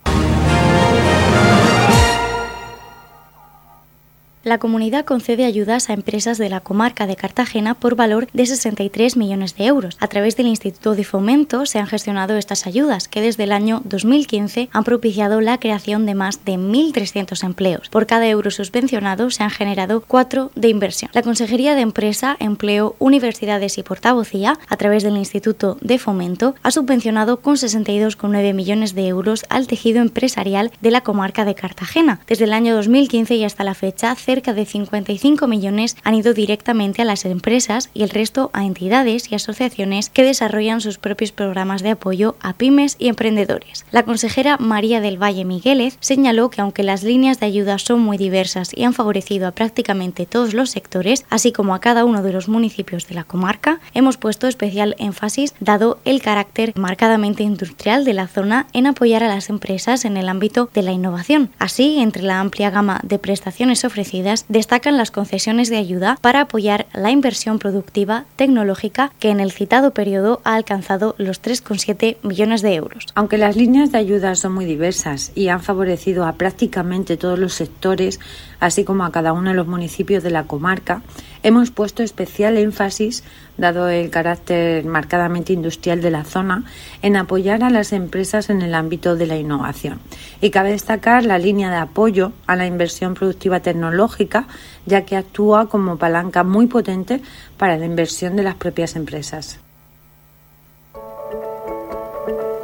La 4.44 4.58
comunidad 4.58 5.06
concede 5.06 5.46
ayudas 5.46 5.90
a 5.90 5.94
empresas 5.94 6.38
de 6.38 6.50
la 6.50 6.60
comarca 6.60 7.08
de 7.08 7.16
Cartagena 7.16 7.76
por 7.76 7.96
valor 7.96 8.28
de 8.34 8.46
63 8.46 9.16
millones 9.16 9.56
de 9.56 9.66
euros. 9.66 9.98
A 10.00 10.08
través 10.08 10.36
del 10.36 10.48
Instituto 10.48 10.96
de 10.96 11.06
Fomento 11.06 11.66
se 11.66 11.80
han 11.80 11.88
gestionado 11.88 12.36
estas 12.36 12.68
ayudas, 12.68 13.08
que 13.08 13.22
desde 13.22 13.46
el 13.46 13.54
año 13.54 13.82
2015 13.86 14.70
han 14.72 14.84
propiciado 14.84 15.40
la 15.40 15.60
creación 15.60 16.06
de 16.06 16.16
más 16.16 16.44
de 16.44 16.54
1.300 16.54 17.44
empleos. 17.44 17.90
Por 17.90 18.06
cada 18.06 18.28
euro 18.28 18.52
subvencionado 18.52 19.30
se 19.32 19.44
han 19.44 19.50
generado 19.50 20.04
cuatro 20.06 20.52
de 20.56 20.68
inversión. 20.68 21.10
La 21.14 21.22
Consejería 21.22 21.76
de 21.76 21.82
Empresa, 21.82 22.36
Empleo, 22.40 22.96
Universidades 23.00 23.78
y 23.78 23.84
Portavocía, 23.84 24.60
a 24.68 24.78
través 24.78 25.04
del 25.04 25.16
Instituto 25.16 25.78
de 25.80 26.00
Fomento, 26.00 26.56
ha 26.64 26.72
subvencionado 26.72 27.40
con 27.40 27.56
62,9 27.56 28.54
millones 28.54 28.94
de 28.94 29.08
euros 29.08 29.46
al 29.50 29.68
tejido 29.68 30.02
empresarial 30.02 30.72
de 30.82 30.92
la 30.92 31.02
comarca 31.02 31.46
de 31.46 31.56
Cartagena. 31.56 32.20
Desde 32.28 32.44
el 32.44 32.54
año 32.54 32.76
2015 32.76 33.36
y 33.36 33.46
hasta 33.46 33.64
la 33.64 33.74
fecha, 33.74 34.16
cerca 34.34 34.54
de 34.54 34.66
55 34.66 35.46
millones 35.46 35.96
han 36.04 36.16
ido 36.16 36.34
directamente 36.34 37.04
a 37.04 37.06
las 37.06 37.24
empresas 37.24 37.92
y 37.94 38.02
el 38.02 38.10
resto 38.10 38.50
a 38.54 38.66
entidades 38.66 39.32
y 39.32 39.36
asociaciones 39.36 40.10
que 40.10 40.24
desarrollan 40.24 40.82
sus 40.82 40.98
propios 40.98 41.32
programas 41.32 41.84
de 41.84 41.92
apoyo 41.92 42.36
a 42.42 42.54
pymes 42.54 42.96
y 42.98 43.10
emprendedores. 43.10 43.86
La 43.92 44.02
consejera 44.02 44.58
María 44.58 45.02
del 45.02 45.22
Valle 45.22 45.46
Migueles 45.46 45.98
señaló 46.00 46.50
que 46.50 46.62
aunque 46.62 46.82
las 46.82 47.04
líneas 47.04 47.40
de 47.40 47.46
ayuda 47.46 47.78
son 47.78 48.00
muy 48.00 48.18
diversas 48.18 48.72
y 48.76 48.86
han 48.86 48.96
favorecido 48.96 49.48
a 49.48 49.52
prácticamente 49.52 50.26
todos 50.26 50.56
los 50.56 50.72
sectores, 50.72 51.26
así 51.30 51.52
como 51.52 51.76
a 51.76 51.80
cada 51.80 52.04
uno 52.04 52.24
de 52.24 52.34
los 52.34 52.50
municipios 52.50 53.08
de 53.08 53.14
la 53.14 53.26
comarca, 53.26 53.82
hemos 53.94 54.18
puesto 54.18 54.48
especial 54.48 54.96
énfasis, 54.98 55.54
dado 55.60 56.00
el 56.06 56.24
carácter 56.24 56.74
marcadamente 56.76 57.44
industrial 57.44 58.04
de 58.04 58.14
la 58.16 58.28
zona, 58.28 58.66
en 58.74 58.88
apoyar 58.88 59.24
a 59.24 59.28
las 59.28 59.52
empresas 59.52 60.06
en 60.06 60.18
el 60.18 60.28
ámbito 60.28 60.72
de 60.74 60.82
la 60.82 60.92
innovación. 60.92 61.52
Así, 61.60 62.00
entre 62.00 62.24
la 62.24 62.40
amplia 62.40 62.72
gama 62.72 63.00
de 63.04 63.20
prestaciones 63.20 63.86
ofrecidas, 63.86 64.23
destacan 64.50 64.98
las 64.98 65.12
concesiones 65.12 65.70
de 65.70 65.78
ayuda 65.78 66.18
para 66.22 66.42
apoyar 66.42 66.88
la 66.94 67.12
inversión 67.12 67.60
productiva 67.60 68.26
tecnológica 68.36 69.12
que 69.20 69.30
en 69.30 69.40
el 69.40 69.52
citado 69.52 69.94
periodo 69.94 70.42
ha 70.44 70.56
alcanzado 70.56 71.16
los 71.18 71.42
3,7 71.42 72.18
millones 72.24 72.62
de 72.62 72.76
euros. 72.76 73.08
Aunque 73.16 73.38
las 73.38 73.56
líneas 73.56 73.92
de 73.92 74.00
ayuda 74.00 74.36
son 74.36 74.54
muy 74.54 74.66
diversas 74.66 75.32
y 75.36 75.50
han 75.50 75.62
favorecido 75.62 76.26
a 76.26 76.34
prácticamente 76.34 77.18
todos 77.18 77.38
los 77.38 77.54
sectores, 77.54 78.20
así 78.60 78.84
como 78.84 79.06
a 79.06 79.12
cada 79.12 79.34
uno 79.34 79.50
de 79.50 79.56
los 79.56 79.68
municipios 79.68 80.24
de 80.24 80.32
la 80.32 80.44
comarca, 80.44 81.02
hemos 81.44 81.72
puesto 81.72 82.04
especial 82.04 82.58
énfasis, 82.58 83.24
dado 83.58 83.90
el 83.90 84.10
carácter 84.10 84.86
marcadamente 84.86 85.54
industrial 85.54 86.02
de 86.02 86.12
la 86.12 86.24
zona, 86.24 86.64
en 87.02 87.16
apoyar 87.16 87.64
a 87.64 87.70
las 87.70 87.94
empresas 87.94 88.50
en 88.50 88.62
el 88.62 88.74
ámbito 88.74 89.16
de 89.16 89.28
la 89.28 89.38
innovación. 89.38 90.00
Y 90.42 90.50
cabe 90.50 90.72
destacar 90.72 91.26
la 91.26 91.38
línea 91.38 91.70
de 91.70 91.78
apoyo 91.78 92.32
a 92.48 92.56
la 92.56 92.66
inversión 92.66 93.14
productiva 93.14 93.60
tecnológica, 93.60 94.48
ya 94.86 95.06
que 95.06 95.16
actúa 95.16 95.68
como 95.70 95.98
palanca 95.98 96.44
muy 96.44 96.68
potente 96.68 97.22
para 97.58 97.78
la 97.78 97.86
inversión 97.86 98.36
de 98.36 98.44
las 98.44 98.56
propias 98.56 98.96
empresas. 98.96 99.60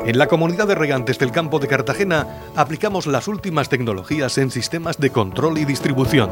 En 0.05 0.17
la 0.17 0.27
comunidad 0.27 0.67
de 0.67 0.75
regantes 0.75 1.19
del 1.19 1.31
campo 1.31 1.59
de 1.59 1.67
Cartagena 1.67 2.25
aplicamos 2.55 3.05
las 3.05 3.27
últimas 3.27 3.69
tecnologías 3.69 4.37
en 4.37 4.49
sistemas 4.49 4.97
de 4.97 5.11
control 5.11 5.57
y 5.57 5.65
distribución, 5.65 6.31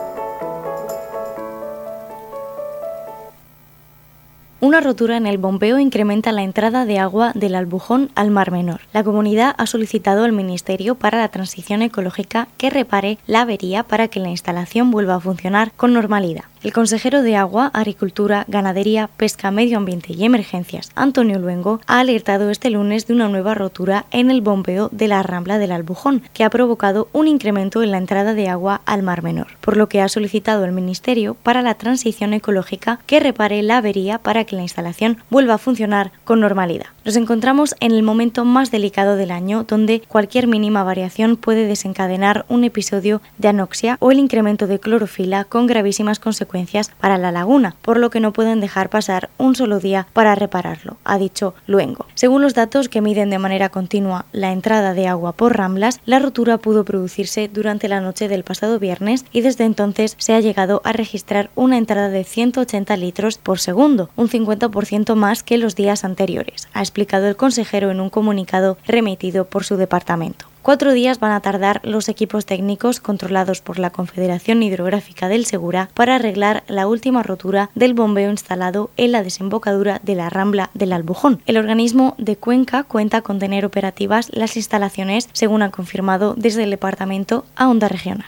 Una 4.63 4.79
rotura 4.79 5.17
en 5.17 5.25
el 5.25 5.39
bombeo 5.39 5.79
incrementa 5.79 6.31
la 6.31 6.43
entrada 6.43 6.85
de 6.85 6.99
agua 6.99 7.31
del 7.33 7.55
Albujón 7.55 8.11
al 8.13 8.29
Mar 8.29 8.51
Menor. 8.51 8.81
La 8.93 9.03
comunidad 9.03 9.55
ha 9.57 9.65
solicitado 9.65 10.23
al 10.23 10.33
Ministerio 10.33 10.93
para 10.93 11.17
la 11.17 11.29
Transición 11.29 11.81
Ecológica 11.81 12.47
que 12.59 12.69
repare 12.69 13.17
la 13.25 13.41
avería 13.41 13.81
para 13.81 14.07
que 14.07 14.19
la 14.19 14.29
instalación 14.29 14.91
vuelva 14.91 15.15
a 15.15 15.19
funcionar 15.19 15.71
con 15.71 15.93
normalidad. 15.93 16.43
El 16.61 16.73
consejero 16.73 17.23
de 17.23 17.35
Agua, 17.35 17.71
Agricultura, 17.73 18.45
Ganadería, 18.47 19.09
Pesca, 19.17 19.49
Medio 19.49 19.77
Ambiente 19.77 20.13
y 20.13 20.23
Emergencias, 20.25 20.91
Antonio 20.93 21.39
Luengo, 21.39 21.81
ha 21.87 21.99
alertado 21.99 22.51
este 22.51 22.69
lunes 22.69 23.07
de 23.07 23.15
una 23.15 23.29
nueva 23.29 23.55
rotura 23.55 24.05
en 24.11 24.29
el 24.29 24.41
bombeo 24.41 24.89
de 24.91 25.07
la 25.07 25.23
Rambla 25.23 25.57
del 25.57 25.71
Albujón, 25.71 26.21
que 26.35 26.43
ha 26.43 26.51
provocado 26.51 27.07
un 27.13 27.27
incremento 27.27 27.81
en 27.81 27.89
la 27.89 27.97
entrada 27.97 28.35
de 28.35 28.47
agua 28.47 28.81
al 28.85 29.01
Mar 29.01 29.23
Menor, 29.23 29.47
por 29.59 29.75
lo 29.75 29.89
que 29.89 30.01
ha 30.01 30.07
solicitado 30.07 30.63
al 30.63 30.71
Ministerio 30.71 31.33
para 31.33 31.63
la 31.63 31.73
Transición 31.73 32.31
Ecológica 32.35 32.99
que 33.07 33.19
repare 33.19 33.63
la 33.63 33.77
avería 33.77 34.19
para 34.19 34.43
que 34.43 34.50
la 34.55 34.61
instalación 34.61 35.17
vuelva 35.29 35.55
a 35.55 35.57
funcionar 35.57 36.11
con 36.23 36.39
normalidad. 36.39 36.87
Nos 37.03 37.15
encontramos 37.15 37.73
en 37.79 37.93
el 37.93 38.03
momento 38.03 38.45
más 38.45 38.69
delicado 38.69 39.15
del 39.15 39.31
año, 39.31 39.65
donde 39.67 40.01
cualquier 40.01 40.45
mínima 40.45 40.83
variación 40.83 41.35
puede 41.35 41.65
desencadenar 41.65 42.45
un 42.47 42.63
episodio 42.63 43.23
de 43.39 43.47
anoxia 43.47 43.97
o 43.99 44.11
el 44.11 44.19
incremento 44.19 44.67
de 44.67 44.79
clorofila 44.79 45.45
con 45.45 45.65
gravísimas 45.65 46.19
consecuencias 46.19 46.91
para 46.99 47.17
la 47.17 47.31
laguna, 47.31 47.75
por 47.81 47.97
lo 47.97 48.11
que 48.11 48.19
no 48.19 48.33
pueden 48.33 48.59
dejar 48.59 48.91
pasar 48.91 49.31
un 49.39 49.55
solo 49.55 49.79
día 49.79 50.05
para 50.13 50.35
repararlo, 50.35 50.97
ha 51.03 51.17
dicho 51.17 51.55
Luengo. 51.65 52.05
Según 52.13 52.43
los 52.43 52.53
datos 52.53 52.87
que 52.87 53.01
miden 53.01 53.31
de 53.31 53.39
manera 53.39 53.69
continua 53.69 54.25
la 54.31 54.51
entrada 54.51 54.93
de 54.93 55.07
agua 55.07 55.31
por 55.31 55.57
Ramblas, 55.57 55.99
la 56.05 56.19
rotura 56.19 56.59
pudo 56.59 56.85
producirse 56.85 57.49
durante 57.51 57.87
la 57.87 58.01
noche 58.01 58.27
del 58.27 58.43
pasado 58.43 58.77
viernes 58.77 59.25
y 59.31 59.41
desde 59.41 59.63
entonces 59.63 60.15
se 60.19 60.33
ha 60.35 60.39
llegado 60.39 60.83
a 60.83 60.93
registrar 60.93 61.49
una 61.55 61.79
entrada 61.79 62.09
de 62.09 62.23
180 62.23 62.95
litros 62.97 63.39
por 63.39 63.57
segundo, 63.57 64.11
un 64.15 64.29
50% 64.29 65.15
más 65.15 65.41
que 65.41 65.57
los 65.57 65.75
días 65.75 66.03
anteriores, 66.03 66.67
explicado 66.91 67.27
el 67.27 67.37
consejero 67.37 67.89
en 67.89 68.01
un 68.01 68.09
comunicado 68.09 68.77
remitido 68.85 69.45
por 69.45 69.63
su 69.63 69.77
departamento. 69.77 70.45
Cuatro 70.61 70.91
días 70.91 71.19
van 71.19 71.31
a 71.31 71.39
tardar 71.39 71.79
los 71.83 72.07
equipos 72.07 72.45
técnicos 72.45 72.99
controlados 72.99 73.61
por 73.61 73.79
la 73.79 73.89
Confederación 73.89 74.61
Hidrográfica 74.61 75.27
del 75.27 75.45
Segura 75.45 75.89
para 75.95 76.15
arreglar 76.15 76.63
la 76.67 76.87
última 76.87 77.23
rotura 77.23 77.71
del 77.73 77.95
bombeo 77.95 78.29
instalado 78.29 78.91
en 78.97 79.13
la 79.13 79.23
desembocadura 79.23 80.01
de 80.03 80.15
la 80.15 80.29
Rambla 80.29 80.69
del 80.75 80.93
Albujón. 80.93 81.41
El 81.47 81.57
organismo 81.57 82.13
de 82.19 82.35
Cuenca 82.35 82.83
cuenta 82.83 83.21
con 83.21 83.39
tener 83.39 83.65
operativas 83.65 84.29
las 84.33 84.55
instalaciones, 84.55 85.29
según 85.33 85.63
ha 85.63 85.71
confirmado 85.71 86.35
desde 86.37 86.63
el 86.63 86.69
departamento 86.69 87.45
a 87.55 87.67
Onda 87.67 87.87
Regional. 87.87 88.27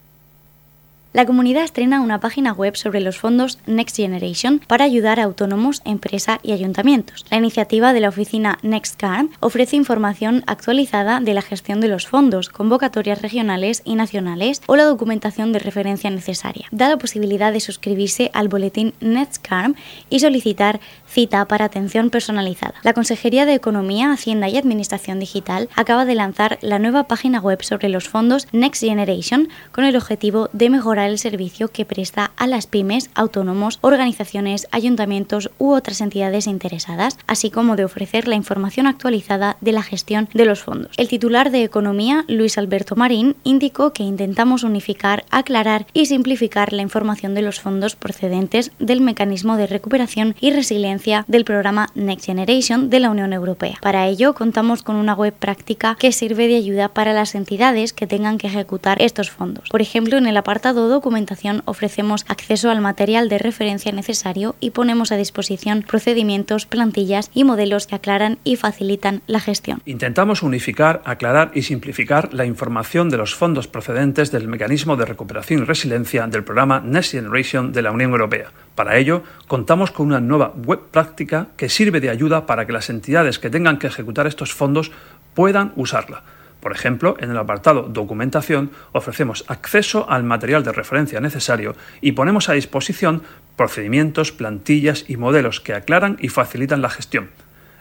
La 1.13 1.25
comunidad 1.25 1.65
estrena 1.65 1.99
una 1.99 2.21
página 2.21 2.53
web 2.53 2.77
sobre 2.77 3.01
los 3.01 3.17
fondos 3.17 3.59
Next 3.65 3.97
Generation 3.97 4.61
para 4.65 4.85
ayudar 4.85 5.19
a 5.19 5.25
autónomos, 5.25 5.81
empresa 5.83 6.39
y 6.41 6.53
ayuntamientos. 6.53 7.25
La 7.29 7.35
iniciativa 7.35 7.91
de 7.91 7.99
la 7.99 8.07
oficina 8.07 8.59
NextCarm 8.61 9.29
ofrece 9.41 9.75
información 9.75 10.41
actualizada 10.47 11.19
de 11.19 11.33
la 11.33 11.41
gestión 11.41 11.81
de 11.81 11.89
los 11.89 12.07
fondos, 12.07 12.47
convocatorias 12.47 13.21
regionales 13.21 13.81
y 13.83 13.95
nacionales 13.95 14.61
o 14.67 14.77
la 14.77 14.85
documentación 14.85 15.51
de 15.51 15.59
referencia 15.59 16.09
necesaria. 16.09 16.67
Da 16.71 16.87
la 16.87 16.97
posibilidad 16.97 17.51
de 17.51 17.59
suscribirse 17.59 18.31
al 18.33 18.47
boletín 18.47 18.93
NextCarm 19.01 19.75
y 20.09 20.21
solicitar 20.21 20.79
cita 21.05 21.43
para 21.43 21.65
atención 21.65 22.09
personalizada. 22.09 22.75
La 22.83 22.93
Consejería 22.93 23.45
de 23.45 23.53
Economía, 23.53 24.13
Hacienda 24.13 24.47
y 24.47 24.55
Administración 24.55 25.19
Digital 25.19 25.67
acaba 25.75 26.05
de 26.05 26.15
lanzar 26.15 26.57
la 26.61 26.79
nueva 26.79 27.09
página 27.09 27.41
web 27.41 27.61
sobre 27.63 27.89
los 27.89 28.07
fondos 28.07 28.47
Next 28.53 28.81
Generation 28.81 29.49
con 29.73 29.83
el 29.83 29.97
objetivo 29.97 30.49
de 30.53 30.69
mejorar 30.69 31.00
el 31.07 31.19
servicio 31.19 31.69
que 31.69 31.85
presta 31.85 32.31
a 32.37 32.47
las 32.47 32.67
pymes, 32.67 33.09
autónomos, 33.15 33.79
organizaciones, 33.81 34.67
ayuntamientos 34.71 35.51
u 35.57 35.73
otras 35.73 36.01
entidades 36.01 36.47
interesadas, 36.47 37.17
así 37.27 37.49
como 37.49 37.75
de 37.75 37.85
ofrecer 37.85 38.27
la 38.27 38.35
información 38.35 38.87
actualizada 38.87 39.57
de 39.61 39.71
la 39.71 39.83
gestión 39.83 40.29
de 40.33 40.45
los 40.45 40.61
fondos. 40.63 40.91
El 40.97 41.07
titular 41.07 41.51
de 41.51 41.63
Economía, 41.63 42.25
Luis 42.27 42.57
Alberto 42.57 42.95
Marín, 42.95 43.35
indicó 43.43 43.93
que 43.93 44.03
intentamos 44.03 44.63
unificar, 44.63 45.25
aclarar 45.29 45.85
y 45.93 46.05
simplificar 46.05 46.73
la 46.73 46.81
información 46.81 47.33
de 47.33 47.41
los 47.41 47.59
fondos 47.59 47.95
procedentes 47.95 48.71
del 48.79 49.01
mecanismo 49.01 49.57
de 49.57 49.67
recuperación 49.67 50.35
y 50.39 50.51
resiliencia 50.51 51.25
del 51.27 51.45
programa 51.45 51.89
Next 51.95 52.25
Generation 52.25 52.89
de 52.89 52.99
la 52.99 53.09
Unión 53.09 53.33
Europea. 53.33 53.77
Para 53.81 54.07
ello, 54.07 54.33
contamos 54.33 54.83
con 54.83 54.95
una 54.95 55.13
web 55.13 55.33
práctica 55.33 55.95
que 55.99 56.11
sirve 56.11 56.47
de 56.47 56.57
ayuda 56.57 56.89
para 56.89 57.13
las 57.13 57.35
entidades 57.35 57.93
que 57.93 58.07
tengan 58.07 58.37
que 58.37 58.47
ejecutar 58.47 59.01
estos 59.01 59.29
fondos. 59.29 59.69
Por 59.69 59.81
ejemplo, 59.81 60.17
en 60.17 60.27
el 60.27 60.37
apartado 60.37 60.87
documentación 60.91 61.63
ofrecemos 61.65 62.25
acceso 62.27 62.69
al 62.69 62.81
material 62.81 63.29
de 63.29 63.39
referencia 63.39 63.91
necesario 63.91 64.55
y 64.59 64.69
ponemos 64.69 65.11
a 65.11 65.17
disposición 65.17 65.81
procedimientos, 65.81 66.65
plantillas 66.65 67.31
y 67.33 67.43
modelos 67.43 67.87
que 67.87 67.95
aclaran 67.95 68.37
y 68.43 68.55
facilitan 68.55 69.21
la 69.27 69.39
gestión. 69.39 69.81
Intentamos 69.85 70.43
unificar, 70.43 71.01
aclarar 71.05 71.51
y 71.55 71.63
simplificar 71.63 72.33
la 72.33 72.45
información 72.45 73.09
de 73.09 73.17
los 73.17 73.33
fondos 73.33 73.67
procedentes 73.67 74.31
del 74.31 74.47
mecanismo 74.47 74.95
de 74.95 75.05
recuperación 75.05 75.61
y 75.61 75.65
resiliencia 75.65 76.27
del 76.27 76.43
programa 76.43 76.79
Next 76.79 77.11
Generation 77.11 77.73
de 77.73 77.81
la 77.81 77.91
Unión 77.91 78.11
Europea. 78.11 78.51
Para 78.75 78.97
ello, 78.97 79.23
contamos 79.47 79.91
con 79.91 80.07
una 80.07 80.19
nueva 80.19 80.53
web 80.55 80.79
práctica 80.91 81.47
que 81.57 81.69
sirve 81.69 81.99
de 81.99 82.09
ayuda 82.09 82.45
para 82.45 82.65
que 82.65 82.73
las 82.73 82.89
entidades 82.89 83.39
que 83.39 83.49
tengan 83.49 83.77
que 83.77 83.87
ejecutar 83.87 84.27
estos 84.27 84.53
fondos 84.53 84.91
puedan 85.33 85.71
usarla. 85.75 86.23
Por 86.61 86.71
ejemplo, 86.71 87.17
en 87.19 87.31
el 87.31 87.37
apartado 87.37 87.83
Documentación 87.83 88.71
ofrecemos 88.93 89.43
acceso 89.47 90.09
al 90.09 90.23
material 90.23 90.63
de 90.63 90.71
referencia 90.71 91.19
necesario 91.19 91.75
y 91.99 92.13
ponemos 92.13 92.47
a 92.47 92.53
disposición 92.53 93.23
procedimientos, 93.57 94.31
plantillas 94.31 95.05
y 95.07 95.17
modelos 95.17 95.59
que 95.59 95.73
aclaran 95.73 96.17
y 96.21 96.29
facilitan 96.29 96.81
la 96.81 96.89
gestión. 96.89 97.29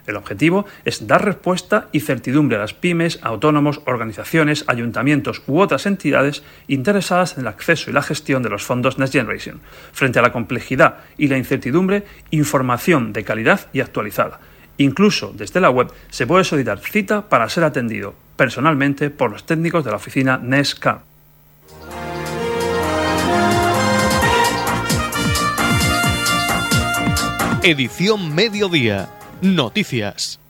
El 0.07 0.17
objetivo 0.17 0.67
es 0.85 1.07
dar 1.07 1.25
respuesta 1.25 1.89
y 1.93 2.01
certidumbre 2.01 2.57
a 2.57 2.61
las 2.61 2.75
pymes, 2.75 3.21
autónomos, 3.23 3.83
organizaciones, 3.87 4.65
ayuntamientos 4.67 5.43
u 5.47 5.61
otras 5.61 5.87
entidades 5.87 6.43
interesadas 6.67 7.35
en 7.35 7.43
el 7.43 7.49
acceso 7.49 7.91
y 7.91 7.93
la 7.93 8.03
gestión 8.03 8.43
de 8.43 8.49
los 8.49 8.65
fondos 8.65 8.99
Next 8.99 9.13
Generation. 9.13 9.61
Frente 9.93 10.19
a 10.19 10.23
la 10.23 10.33
complejidad 10.33 10.97
y 11.19 11.29
la 11.29 11.39
incertidumbre, 11.39 12.05
información 12.31 13.13
de 13.13 13.25
calidad 13.25 13.69
y 13.73 13.81
actualizada. 13.81 14.41
Incluso 14.79 15.33
desde 15.35 15.61
la 15.61 15.71
web 15.71 15.93
se 16.11 16.27
puede 16.27 16.45
solicitar 16.45 16.79
cita 16.81 17.29
para 17.29 17.49
ser 17.49 17.65
atendido 17.65 18.15
personalmente 18.37 19.11
por 19.11 19.31
los 19.31 19.45
técnicos 19.45 19.85
de 19.85 19.91
la 19.91 19.97
oficina 19.99 20.39
NESCA. 20.39 21.03
Edición 27.63 28.35
Mediodía. 28.35 29.11
Noticias. 29.43 30.41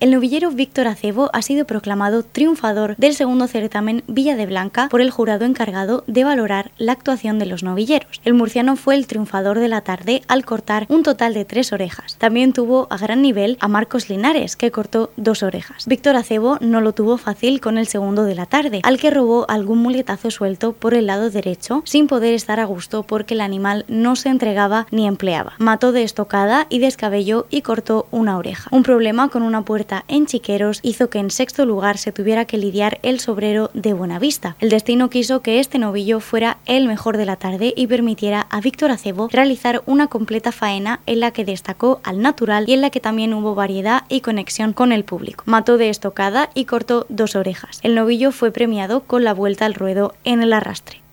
El 0.00 0.10
novillero 0.10 0.50
Víctor 0.50 0.88
Acebo 0.88 1.30
ha 1.32 1.40
sido 1.40 1.66
proclamado 1.66 2.24
triunfador 2.24 2.96
del 2.96 3.14
segundo 3.14 3.46
certamen 3.46 4.02
Villa 4.08 4.34
de 4.34 4.44
Blanca 4.44 4.88
por 4.90 5.00
el 5.00 5.12
jurado 5.12 5.44
encargado 5.44 6.02
de 6.08 6.24
valorar 6.24 6.72
la 6.78 6.92
actuación 6.92 7.38
de 7.38 7.46
los 7.46 7.62
novilleros. 7.62 8.20
El 8.24 8.34
murciano 8.34 8.74
fue 8.74 8.96
el 8.96 9.06
triunfador 9.06 9.60
de 9.60 9.68
la 9.68 9.82
tarde 9.82 10.22
al 10.26 10.44
cortar 10.44 10.86
un 10.88 11.04
total 11.04 11.32
de 11.32 11.44
tres 11.44 11.72
orejas. 11.72 12.16
También 12.18 12.52
tuvo 12.52 12.88
a 12.90 12.98
gran 12.98 13.22
nivel 13.22 13.56
a 13.60 13.68
Marcos 13.68 14.08
Linares, 14.08 14.56
que 14.56 14.72
cortó 14.72 15.10
dos 15.16 15.44
orejas. 15.44 15.86
Víctor 15.86 16.16
Acebo 16.16 16.58
no 16.60 16.80
lo 16.80 16.92
tuvo 16.92 17.16
fácil 17.16 17.60
con 17.60 17.78
el 17.78 17.86
segundo 17.86 18.24
de 18.24 18.34
la 18.34 18.46
tarde, 18.46 18.80
al 18.82 18.98
que 18.98 19.12
robó 19.12 19.46
algún 19.48 19.78
muletazo 19.78 20.32
suelto 20.32 20.72
por 20.72 20.94
el 20.94 21.06
lado 21.06 21.30
derecho, 21.30 21.82
sin 21.86 22.08
poder 22.08 22.34
estar 22.34 22.58
a 22.58 22.64
gusto 22.64 23.04
porque 23.04 23.34
el 23.34 23.40
animal 23.40 23.84
no 23.86 24.16
se 24.16 24.28
entregaba 24.28 24.88
ni 24.90 25.06
empleaba. 25.06 25.54
Mató 25.58 25.92
de 25.92 26.02
estocada 26.02 26.66
y 26.68 26.80
descabelló 26.80 27.46
y 27.48 27.62
cortó 27.62 28.08
una 28.10 28.36
oreja. 28.36 28.68
Un 28.72 28.82
problema 28.82 29.28
con 29.28 29.42
una 29.42 29.62
puerta 29.62 29.83
en 30.08 30.26
Chiqueros 30.26 30.80
hizo 30.82 31.10
que 31.10 31.18
en 31.18 31.30
sexto 31.30 31.66
lugar 31.66 31.98
se 31.98 32.12
tuviera 32.12 32.44
que 32.44 32.58
lidiar 32.58 32.98
el 33.02 33.20
sobrero 33.20 33.70
de 33.74 33.92
Buenavista. 33.92 34.56
El 34.60 34.70
destino 34.70 35.10
quiso 35.10 35.42
que 35.42 35.60
este 35.60 35.78
novillo 35.78 36.20
fuera 36.20 36.58
el 36.66 36.88
mejor 36.88 37.16
de 37.16 37.26
la 37.26 37.36
tarde 37.36 37.74
y 37.76 37.86
permitiera 37.86 38.46
a 38.50 38.60
Víctor 38.60 38.90
Acebo 38.90 39.28
realizar 39.30 39.82
una 39.86 40.06
completa 40.06 40.52
faena 40.52 41.00
en 41.06 41.20
la 41.20 41.30
que 41.32 41.44
destacó 41.44 42.00
al 42.02 42.20
natural 42.20 42.68
y 42.68 42.72
en 42.72 42.80
la 42.80 42.90
que 42.90 43.00
también 43.00 43.34
hubo 43.34 43.54
variedad 43.54 44.04
y 44.08 44.20
conexión 44.20 44.72
con 44.72 44.92
el 44.92 45.04
público. 45.04 45.44
Mató 45.46 45.76
de 45.76 45.90
estocada 45.90 46.50
y 46.54 46.64
cortó 46.64 47.06
dos 47.08 47.36
orejas. 47.36 47.80
El 47.82 47.94
novillo 47.94 48.32
fue 48.32 48.50
premiado 48.50 49.00
con 49.00 49.24
la 49.24 49.34
vuelta 49.34 49.66
al 49.66 49.74
ruedo 49.74 50.14
en 50.24 50.42
el 50.42 50.52
arrastre. 50.52 51.03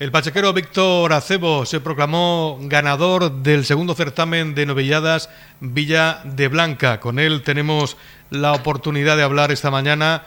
El 0.00 0.12
pachequero 0.12 0.52
Víctor 0.52 1.12
Acebo 1.12 1.66
se 1.66 1.80
proclamó 1.80 2.56
ganador 2.62 3.32
del 3.32 3.64
segundo 3.64 3.96
certamen 3.96 4.54
de 4.54 4.64
novilladas 4.64 5.28
Villa 5.58 6.20
de 6.22 6.46
Blanca. 6.46 7.00
Con 7.00 7.18
él 7.18 7.42
tenemos 7.42 7.96
la 8.30 8.52
oportunidad 8.52 9.16
de 9.16 9.24
hablar 9.24 9.50
esta 9.50 9.72
mañana. 9.72 10.22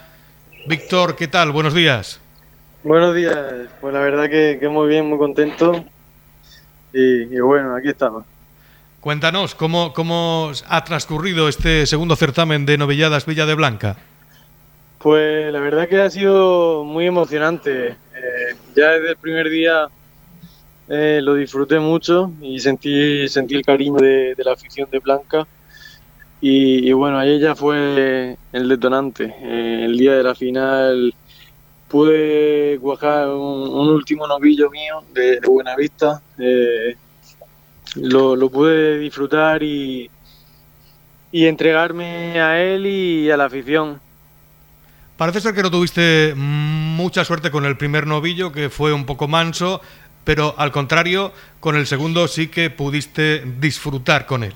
Víctor, 0.68 1.16
¿qué 1.16 1.30
tal? 1.30 1.54
Buenos 1.54 1.74
días. 1.74 2.20
Buenos 2.84 3.16
días. 3.16 3.38
Pues 3.80 3.94
la 3.94 4.02
verdad 4.02 4.30
que, 4.30 4.60
muy 4.70 4.90
bien, 4.90 5.06
muy 5.06 5.18
contento. 5.18 5.86
Y, 6.92 7.40
bueno, 7.40 7.74
aquí 7.74 7.88
estamos. 7.88 8.26
Cuéntanos, 9.00 9.56
¿cómo, 9.56 9.94
¿cómo 9.94 10.52
ha 10.68 10.84
transcurrido 10.84 11.48
este 11.48 11.86
segundo 11.86 12.18
certamen 12.18 12.66
de 12.66 12.78
novilladas 12.78 13.26
Villa 13.26 13.46
de 13.46 13.56
Blanca? 13.56 13.96
Pues 14.98 15.52
la 15.54 15.62
verdad 15.62 15.88
que 15.88 16.02
ha 16.02 16.10
sido 16.10 16.84
muy 16.84 17.08
emocionante 17.08 17.96
ya 18.76 18.92
desde 18.92 19.10
el 19.10 19.18
primer 19.18 19.50
día 19.50 19.90
eh, 20.94 21.22
lo 21.24 21.36
disfruté 21.36 21.80
mucho 21.80 22.34
y 22.42 22.60
sentí, 22.60 23.28
sentí 23.30 23.56
el 23.56 23.64
cariño 23.64 23.96
de, 23.98 24.36
la 24.44 24.52
afición 24.52 24.90
de 24.92 25.00
Blanca. 25.00 25.48
Y, 26.42 26.92
bueno, 26.92 27.18
ahí 27.20 27.40
ya 27.40 27.56
fue 27.56 28.36
el 28.52 28.68
detonante. 28.68 29.34
Eh, 29.42 29.86
el 29.86 29.98
día 29.98 30.14
de 30.14 30.24
la 30.24 30.36
final 30.36 31.14
pude 31.88 32.78
cuajar 32.82 33.30
un, 33.30 33.90
último 33.90 34.28
novillo 34.28 34.70
mío 34.70 35.04
de, 35.14 35.40
Buena 35.40 35.76
Buenavista. 35.76 36.22
Eh, 36.40 36.96
lo, 37.96 38.36
lo, 38.36 38.50
pude 38.50 38.98
disfrutar 38.98 39.64
y, 39.64 40.10
y 41.32 41.46
entregarme 41.46 42.42
a 42.42 42.62
él 42.62 42.86
y 42.86 43.32
a 43.32 43.38
la 43.38 43.46
afición. 43.46 44.02
Parece 45.22 45.40
ser 45.40 45.54
que 45.54 45.62
no 45.62 45.70
tuviste 45.70 46.34
mucha 46.36 47.24
suerte 47.24 47.52
con 47.52 47.64
el 47.68 47.78
primer 47.78 48.08
novillo, 48.08 48.52
que 48.52 48.72
fue 48.72 48.92
un 48.92 49.06
poco 49.06 49.28
manso, 49.28 49.80
pero 50.24 50.56
al 50.58 50.72
contrario, 50.72 51.32
con 51.60 51.76
el 51.76 51.86
segundo 51.86 52.28
sí 52.28 52.48
que 52.48 52.72
pudiste 52.72 53.44
disfrutar 53.60 54.26
con 54.26 54.44
él. 54.44 54.56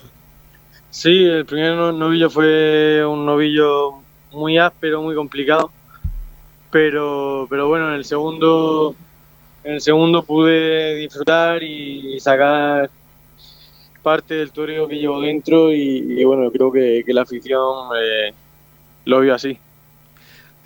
Sí, 0.90 1.24
el 1.24 1.46
primer 1.46 1.76
novillo 1.94 2.28
fue 2.30 3.06
un 3.06 3.24
novillo 3.24 4.00
muy 4.32 4.58
áspero, 4.58 5.02
muy 5.02 5.14
complicado, 5.14 5.70
pero, 6.72 7.46
pero 7.48 7.68
bueno, 7.68 7.90
en 7.90 7.94
el 7.94 8.04
segundo, 8.04 8.96
en 9.62 9.74
el 9.74 9.80
segundo 9.80 10.24
pude 10.24 10.96
disfrutar 10.96 11.62
y 11.62 12.18
sacar 12.18 12.90
parte 14.02 14.34
del 14.34 14.50
toreo 14.50 14.88
que 14.88 14.96
llevo 14.96 15.20
dentro 15.20 15.72
y, 15.72 16.24
bueno, 16.24 16.50
creo 16.50 16.72
que, 16.72 17.04
la 17.06 17.22
afición 17.22 17.90
eh, 18.02 18.34
lo 19.04 19.20
vio 19.20 19.32
así. 19.32 19.60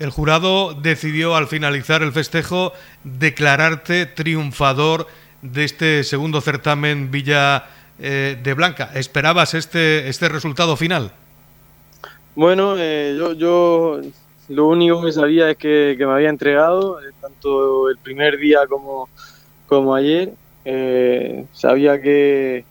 El 0.01 0.09
jurado 0.09 0.73
decidió 0.73 1.35
al 1.35 1.45
finalizar 1.45 2.01
el 2.01 2.11
festejo 2.11 2.73
declararte 3.03 4.07
triunfador 4.07 5.05
de 5.43 5.63
este 5.63 6.03
segundo 6.03 6.41
certamen 6.41 7.11
Villa 7.11 7.65
eh, 7.99 8.35
de 8.41 8.53
Blanca. 8.55 8.89
¿Esperabas 8.95 9.53
este, 9.53 10.09
este 10.09 10.27
resultado 10.27 10.75
final? 10.75 11.11
Bueno, 12.33 12.77
eh, 12.79 13.15
yo, 13.15 13.33
yo 13.33 14.01
lo 14.49 14.69
único 14.69 15.03
que 15.03 15.11
sabía 15.11 15.51
es 15.51 15.57
que, 15.57 15.95
me 15.99 16.05
había 16.13 16.29
entregado, 16.29 16.99
eh, 16.99 17.11
tanto 17.21 17.87
el 17.87 17.99
primer 17.99 18.39
día 18.39 18.61
como, 18.67 19.07
como 19.67 19.93
ayer. 19.93 20.33
sabía 21.53 22.01
que, 22.01 22.65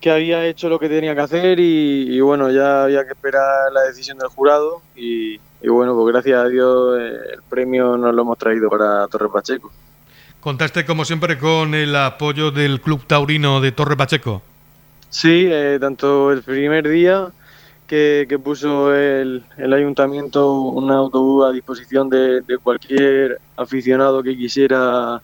que 0.00 0.10
había 0.10 0.46
hecho 0.46 0.70
lo 0.70 0.78
que 0.78 0.88
tenía 0.88 1.14
que 1.14 1.20
hacer 1.20 1.60
y, 1.60 2.16
y, 2.16 2.20
bueno, 2.20 2.50
ya 2.50 2.84
había 2.84 3.04
que 3.04 3.12
esperar 3.12 3.70
la 3.74 3.82
decisión 3.82 4.16
del 4.16 4.28
jurado 4.28 4.80
y, 4.96 5.38
y 5.60 5.68
bueno, 5.68 5.94
pues 5.94 6.12
gracias 6.12 6.38
a 6.38 6.48
Dios 6.48 6.98
eh, 7.00 7.18
el 7.34 7.42
premio 7.48 7.96
nos 7.96 8.14
lo 8.14 8.22
hemos 8.22 8.38
traído 8.38 8.68
para 8.70 9.06
Torre 9.08 9.28
Pacheco. 9.28 9.72
¿Contaste 10.40 10.86
como 10.86 11.04
siempre 11.04 11.36
con 11.36 11.74
el 11.74 11.94
apoyo 11.96 12.50
del 12.50 12.80
Club 12.80 13.04
Taurino 13.06 13.60
de 13.60 13.72
Torre 13.72 13.96
Pacheco? 13.96 14.42
Sí, 15.10 15.46
eh, 15.50 15.78
tanto 15.80 16.30
el 16.30 16.42
primer 16.42 16.88
día 16.88 17.28
que, 17.88 18.38
puso 18.42 18.94
el, 18.94 19.42
ayuntamiento 19.58 20.52
un 20.52 20.90
autobús 20.92 21.46
a 21.46 21.52
disposición 21.52 22.08
de, 22.08 22.42
cualquier 22.62 23.40
aficionado 23.56 24.22
que 24.22 24.36
quisiera 24.36 25.20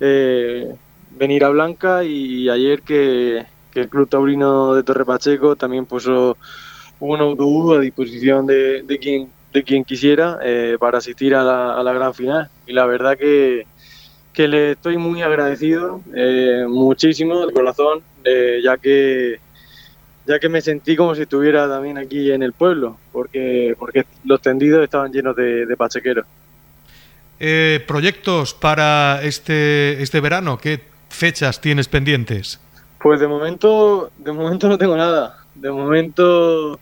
eh, 0.00 0.74
venir 1.10 1.44
a 1.44 1.50
Blanca 1.50 2.02
y 2.02 2.48
ayer 2.48 2.82
que, 2.82 3.44
que 3.70 3.80
el 3.80 3.88
Club 3.88 4.08
Taurino 4.08 4.74
de 4.74 4.82
Torre 4.82 5.04
Pacheco 5.04 5.54
también 5.54 5.86
puso 5.86 6.36
un 6.98 7.20
autobús 7.20 7.76
a 7.76 7.80
disposición 7.80 8.46
de, 8.46 8.82
de 8.82 8.98
quien 8.98 9.28
de 9.52 9.62
quien 9.62 9.84
quisiera 9.84 10.38
eh, 10.42 10.76
para 10.80 10.98
asistir 10.98 11.34
a 11.34 11.42
la, 11.42 11.74
a 11.74 11.82
la, 11.82 11.92
gran 11.92 12.14
final. 12.14 12.48
Y 12.66 12.72
la 12.72 12.86
verdad 12.86 13.16
que, 13.18 13.66
que 14.32 14.48
le 14.48 14.72
estoy 14.72 14.96
muy 14.96 15.22
agradecido, 15.22 16.00
eh, 16.14 16.64
muchísimo 16.68 17.46
de 17.46 17.52
corazón, 17.52 18.02
eh, 18.24 18.60
ya 18.62 18.76
que 18.78 19.40
ya 20.24 20.38
que 20.38 20.48
me 20.48 20.60
sentí 20.60 20.94
como 20.94 21.16
si 21.16 21.22
estuviera 21.22 21.68
también 21.68 21.98
aquí 21.98 22.30
en 22.30 22.44
el 22.44 22.52
pueblo, 22.52 22.96
porque, 23.10 23.74
porque 23.76 24.06
los 24.24 24.40
tendidos 24.40 24.84
estaban 24.84 25.12
llenos 25.12 25.34
de, 25.34 25.66
de 25.66 25.76
pachequeros. 25.76 26.24
¿Proyectos 27.88 28.54
para 28.54 29.20
este, 29.24 30.00
este 30.00 30.20
verano? 30.20 30.58
¿Qué 30.58 30.80
fechas 31.08 31.60
tienes 31.60 31.88
pendientes? 31.88 32.60
Pues 33.00 33.18
de 33.18 33.26
momento, 33.26 34.12
de 34.16 34.30
momento 34.30 34.68
no 34.68 34.78
tengo 34.78 34.96
nada. 34.96 35.38
De 35.56 35.72
momento 35.72 36.78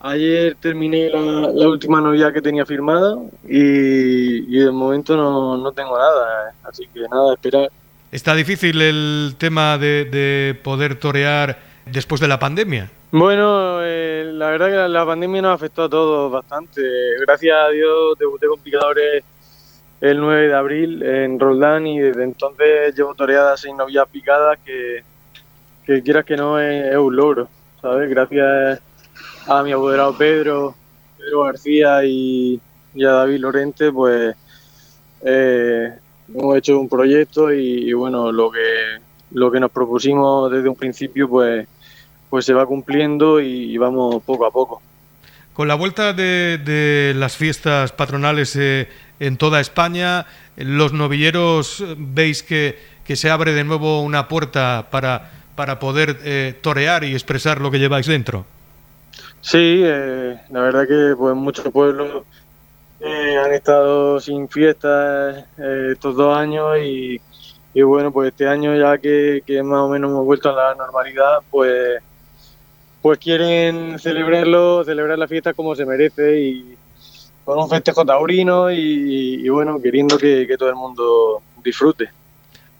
Ayer 0.00 0.54
terminé 0.60 1.10
la, 1.10 1.68
última 1.68 2.00
novia 2.00 2.32
que 2.32 2.40
tenía 2.40 2.64
firmada 2.64 3.16
y, 3.44 4.56
de 4.56 4.70
momento 4.70 5.16
no, 5.16 5.72
tengo 5.72 5.98
nada, 5.98 6.54
así 6.62 6.86
que 6.94 7.00
nada, 7.10 7.34
esperar. 7.34 7.68
¿Está 8.12 8.34
difícil 8.34 8.80
el 8.80 9.34
tema 9.38 9.76
de, 9.76 10.56
poder 10.62 11.00
torear 11.00 11.58
después 11.84 12.20
de 12.20 12.28
la 12.28 12.38
pandemia? 12.38 12.90
Bueno, 13.10 13.80
eh, 13.82 14.30
la 14.34 14.50
verdad 14.50 14.66
que 14.66 14.88
la, 14.88 15.04
pandemia 15.04 15.42
nos 15.42 15.54
afectó 15.54 15.84
a 15.84 15.88
todos 15.88 16.30
bastante. 16.30 16.80
Gracias 17.26 17.56
a 17.56 17.68
Dios 17.70 18.16
debuté 18.20 18.46
con 18.46 18.60
picadores 18.60 19.24
el 20.00 20.20
9 20.20 20.46
de 20.46 20.54
abril 20.54 21.02
en 21.02 21.40
Roldán 21.40 21.88
y 21.88 21.98
desde 21.98 22.22
entonces 22.22 22.94
llevo 22.94 23.16
toreadas 23.16 23.60
seis 23.60 23.74
novias 23.74 24.06
picadas 24.12 24.60
que, 24.64 25.02
que 25.84 26.04
quieras 26.04 26.24
que 26.24 26.36
no 26.36 26.60
es, 26.60 26.92
es 26.92 26.96
un 26.96 27.16
logro, 27.16 27.48
¿sabes? 27.82 28.08
Gracias 28.08 28.80
a 29.48 29.62
mi 29.62 29.72
apoderado 29.72 30.16
Pedro, 30.16 30.74
Pedro 31.16 31.44
García 31.44 32.04
y, 32.04 32.60
a 32.96 33.10
David 33.10 33.38
Lorente, 33.38 33.90
pues 33.90 34.36
eh, 35.24 35.92
hemos 36.28 36.56
hecho 36.56 36.78
un 36.78 36.88
proyecto 36.88 37.52
y, 37.52 37.92
bueno, 37.94 38.30
lo 38.30 38.50
que, 38.50 38.98
lo 39.32 39.50
que 39.50 39.60
nos 39.60 39.70
propusimos 39.70 40.50
desde 40.50 40.68
un 40.68 40.76
principio, 40.76 41.28
pues, 41.28 41.66
pues 42.28 42.44
se 42.44 42.52
va 42.52 42.66
cumpliendo 42.66 43.40
y, 43.40 43.76
vamos 43.78 44.22
poco 44.22 44.46
a 44.46 44.50
poco. 44.50 44.82
Con 45.54 45.66
la 45.66 45.74
vuelta 45.74 46.12
de, 46.12 47.14
las 47.16 47.36
fiestas 47.36 47.92
patronales 47.92 48.54
eh, 48.54 48.88
en 49.18 49.38
toda 49.38 49.60
España, 49.60 50.26
los 50.56 50.92
novilleros 50.92 51.84
veis 51.96 52.42
que, 52.42 52.78
que 53.04 53.16
se 53.16 53.30
abre 53.30 53.52
de 53.52 53.64
nuevo 53.64 54.02
una 54.02 54.28
puerta 54.28 54.88
para, 54.90 55.32
para 55.56 55.78
poder 55.78 56.18
eh, 56.22 56.54
torear 56.60 57.02
y 57.02 57.12
expresar 57.14 57.60
lo 57.60 57.70
que 57.70 57.78
lleváis 57.78 58.06
dentro. 58.06 58.44
Sí, 59.40 59.82
eh, 59.84 60.40
la 60.50 60.60
verdad 60.60 60.86
que 60.86 61.14
pues 61.16 61.34
muchos 61.34 61.68
pueblos 61.72 62.24
eh, 63.00 63.36
han 63.38 63.52
estado 63.52 64.18
sin 64.20 64.48
fiestas 64.48 65.44
eh, 65.58 65.90
estos 65.92 66.16
dos 66.16 66.36
años 66.36 66.76
y, 66.82 67.20
bueno, 67.82 68.10
pues 68.10 68.30
este 68.30 68.48
año 68.48 68.76
ya 68.76 68.98
que, 68.98 69.42
más 69.62 69.80
o 69.80 69.88
menos 69.88 70.10
hemos 70.10 70.24
vuelto 70.24 70.50
a 70.50 70.52
la 70.52 70.74
normalidad, 70.74 71.38
pues 71.50 72.02
pues 73.00 73.20
quieren 73.20 73.96
celebrarlo, 74.00 74.82
celebrar 74.84 75.16
la 75.16 75.28
fiesta 75.28 75.54
como 75.54 75.76
se 75.76 75.86
merece 75.86 76.40
y 76.40 76.76
con 77.44 77.56
un 77.56 77.70
festejo 77.70 78.04
taurino 78.04 78.72
y, 78.72 79.48
bueno, 79.48 79.80
queriendo 79.80 80.18
que, 80.18 80.46
que, 80.48 80.58
todo 80.58 80.68
el 80.68 80.74
mundo 80.74 81.40
disfrute. 81.62 82.10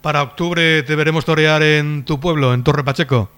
Para 0.02 0.22
octubre 0.22 0.82
te 0.82 0.96
veremos 0.96 1.24
torear 1.24 1.62
en 1.62 2.04
tu 2.04 2.18
pueblo, 2.18 2.52
en 2.52 2.64
Torre 2.64 2.82
Pacheco. 2.82 3.30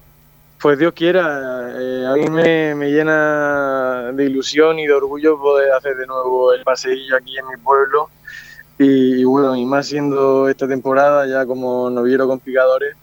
Pues 0.61 0.79
Dios 0.79 0.93
quiera, 0.93 1.73
eh, 1.75 2.07
a 2.07 2.13
mí 2.13 2.29
me, 2.29 2.91
llena 2.91 4.13
de 4.13 4.27
ilusión 4.27 4.79
y 4.79 4.87
de 4.87 4.93
orgullo 4.93 5.41
poder 5.41 5.73
hacer 5.73 5.97
de 5.97 6.07
nuevo 6.07 6.53
el 6.53 6.63
paseillo 6.65 7.17
aquí 7.17 7.39
en 7.39 7.47
mi 7.47 7.57
pueblo. 7.57 8.11
Y, 8.79 9.25
bueno, 9.25 9.57
y 9.57 9.65
más 9.65 9.87
siendo 9.87 10.51
esta 10.51 10.69
temporada 10.69 11.27
ya 11.27 11.47
como 11.47 11.89
noviero 11.89 12.29
con 12.29 12.41
picadores, 12.41 12.95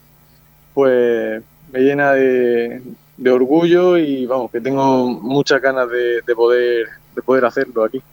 pues 0.75 1.41
me 1.71 1.79
llena 1.79 2.11
de, 2.11 2.79
orgullo 3.27 3.97
y 3.97 4.27
vamos, 4.27 4.51
que 4.51 4.61
tengo 4.61 5.07
muchas 5.07 5.59
ganas 5.59 5.89
de, 5.89 6.21
poder, 6.35 6.85
de 7.15 7.21
poder 7.23 7.45
hacerlo 7.45 7.85
aquí. 7.85 8.03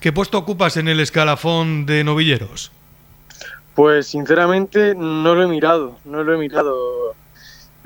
¿Qué 0.00 0.12
puesto 0.12 0.36
ocupas 0.36 0.76
en 0.76 0.88
el 0.88 0.98
escalafón 0.98 1.86
de 1.86 2.02
novilleros? 2.02 2.72
Pues 3.76 4.08
sinceramente 4.08 4.96
no 4.96 5.36
lo 5.36 5.44
he 5.44 5.46
mirado, 5.46 5.96
no 6.04 6.24
lo 6.24 6.34
he 6.34 6.38
mirado 6.38 7.14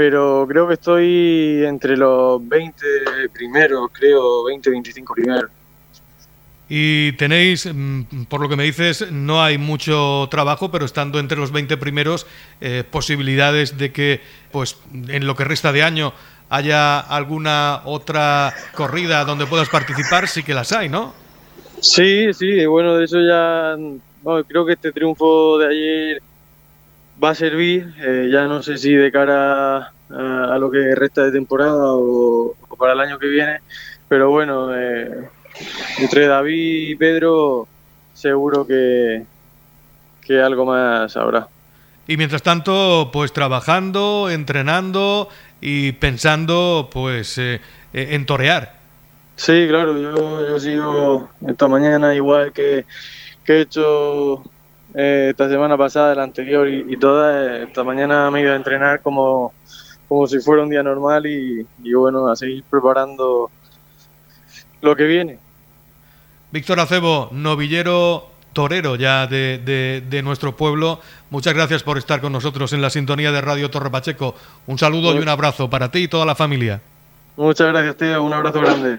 pero 0.05 0.45
creo 0.49 0.67
que 0.67 0.75
estoy 0.75 1.63
entre 1.65 1.97
los 1.97 2.41
20 2.49 2.85
primeros, 3.33 3.89
creo, 3.93 4.43
20, 4.47 4.71
25 4.71 5.15
primeros. 5.15 5.51
Y 6.69 7.13
tenéis, 7.13 7.73
mm, 7.73 8.25
por 8.25 8.41
lo 8.41 8.49
que 8.49 8.57
me 8.57 8.65
dices, 8.65 9.13
no 9.13 9.45
hay 9.45 9.59
mucho 9.59 10.27
trabajo, 10.29 10.73
pero 10.73 10.87
estando 10.87 11.21
entre 11.21 11.39
los 11.39 11.53
20 11.53 11.77
primeros, 11.77 12.27
eh, 12.61 12.83
posibilidades 12.83 13.79
de 13.79 13.93
que, 13.93 14.21
pues, 14.51 14.77
en 15.07 15.25
lo 15.25 15.37
que 15.37 15.45
resta 15.45 15.71
de 15.71 15.85
año 15.85 16.13
haya 16.51 16.99
alguna 16.99 17.83
otra 17.85 18.53
corrida 18.75 19.25
donde 19.25 19.47
puedas 19.47 19.69
participar, 19.69 20.27
sí 20.27 20.43
que 20.43 20.53
las 20.53 20.73
hay, 20.73 20.89
¿no? 20.89 21.15
Sí, 21.81 22.35
sí, 22.35 22.67
bueno, 22.67 22.97
de 22.97 23.05
eso 23.05 23.21
ya, 23.21 23.77
creo 24.49 24.67
que 24.67 24.73
este 24.73 24.91
triunfo 24.91 25.59
de 25.59 25.67
ayer 25.69 26.23
va 27.23 27.31
a 27.31 27.35
servir, 27.35 27.95
eh, 28.01 28.29
ya 28.33 28.47
no 28.47 28.63
sé 28.63 28.79
si 28.79 28.95
de 28.95 29.13
cara 29.13 29.93
a, 30.11 30.59
lo 30.59 30.71
que 30.71 30.95
resta 30.95 31.25
de 31.25 31.33
temporada 31.33 31.79
o, 31.79 32.55
para 32.79 32.95
el 32.95 33.01
año 33.01 33.19
que 33.19 33.29
viene, 33.29 33.61
pero 34.09 34.31
bueno, 34.31 34.75
eh, 34.75 35.29
entre 35.99 36.27
David 36.27 36.89
y 36.89 36.95
Pedro 36.97 37.69
seguro 38.13 38.67
que, 38.67 39.25
que 40.21 40.41
algo 40.41 40.67
más 40.67 41.17
habrá. 41.17 41.49
Y 42.09 42.17
mientras 42.17 42.43
tanto, 42.43 43.11
pues 43.13 43.33
trabajando, 43.33 44.29
entrenando 44.29 45.29
y 45.61 45.93
pensando 45.93 46.91
pues 46.93 47.39
eh, 47.39 47.61
en 47.93 48.27
torear. 48.27 48.75
Sí, 49.37 49.67
claro, 49.69 49.97
yo, 49.97 50.49
yo 50.49 50.61
sigo 50.61 51.31
esta 51.47 51.69
mañana 51.69 52.15
igual 52.15 52.53
que, 52.53 52.85
que 53.45 53.53
he 53.55 53.61
hecho 53.63 54.43
eh, 54.95 55.29
esta 55.31 55.49
semana 55.49 55.77
pasada, 55.77 56.15
la 56.15 56.23
anterior 56.23 56.69
y, 56.69 56.97
toda, 56.97 57.47
eh, 57.47 57.63
esta 57.65 57.85
mañana 57.85 58.31
me 58.31 58.41
he 58.41 58.43
ido 58.43 58.53
a 58.53 58.57
entrenar 58.57 59.01
como, 59.01 59.53
como 60.09 60.27
si 60.27 60.41
fuera 60.41 60.63
un 60.63 60.71
día 60.71 60.83
normal 60.83 61.27
y, 61.27 61.67
bueno, 61.95 62.29
a 62.29 62.37
seguir 62.37 62.65
preparando 62.69 63.51
lo 64.81 64.97
que 64.97 65.05
viene. 65.05 65.39
Víctor 66.51 66.81
Acebo, 66.81 67.29
novillero 67.33 68.29
torero 68.53 68.97
ya 68.97 69.27
de, 69.27 70.03
de, 70.07 70.23
nuestro 70.23 70.57
pueblo. 70.57 71.01
Muchas 71.31 71.55
gracias 71.55 71.83
por 71.83 71.97
estar 71.97 72.21
con 72.21 72.33
nosotros 72.33 72.75
en 72.75 72.83
la 72.83 72.91
sintonía 72.91 73.33
de 73.33 73.41
Radio 73.41 73.71
Torre 73.71 73.91
Pacheco. 73.91 74.35
Un 74.67 74.79
saludo 74.79 75.15
y 75.15 75.19
un 75.19 75.29
abrazo 75.29 75.71
para 75.71 75.91
ti 75.91 76.01
y 76.01 76.09
toda 76.09 76.27
la 76.27 76.35
familia. 76.35 76.83
Muchas 77.37 77.69
gracias, 77.69 77.97
tío. 77.97 78.23
Un 78.23 78.35
abrazo 78.35 78.61
grande. 78.61 78.99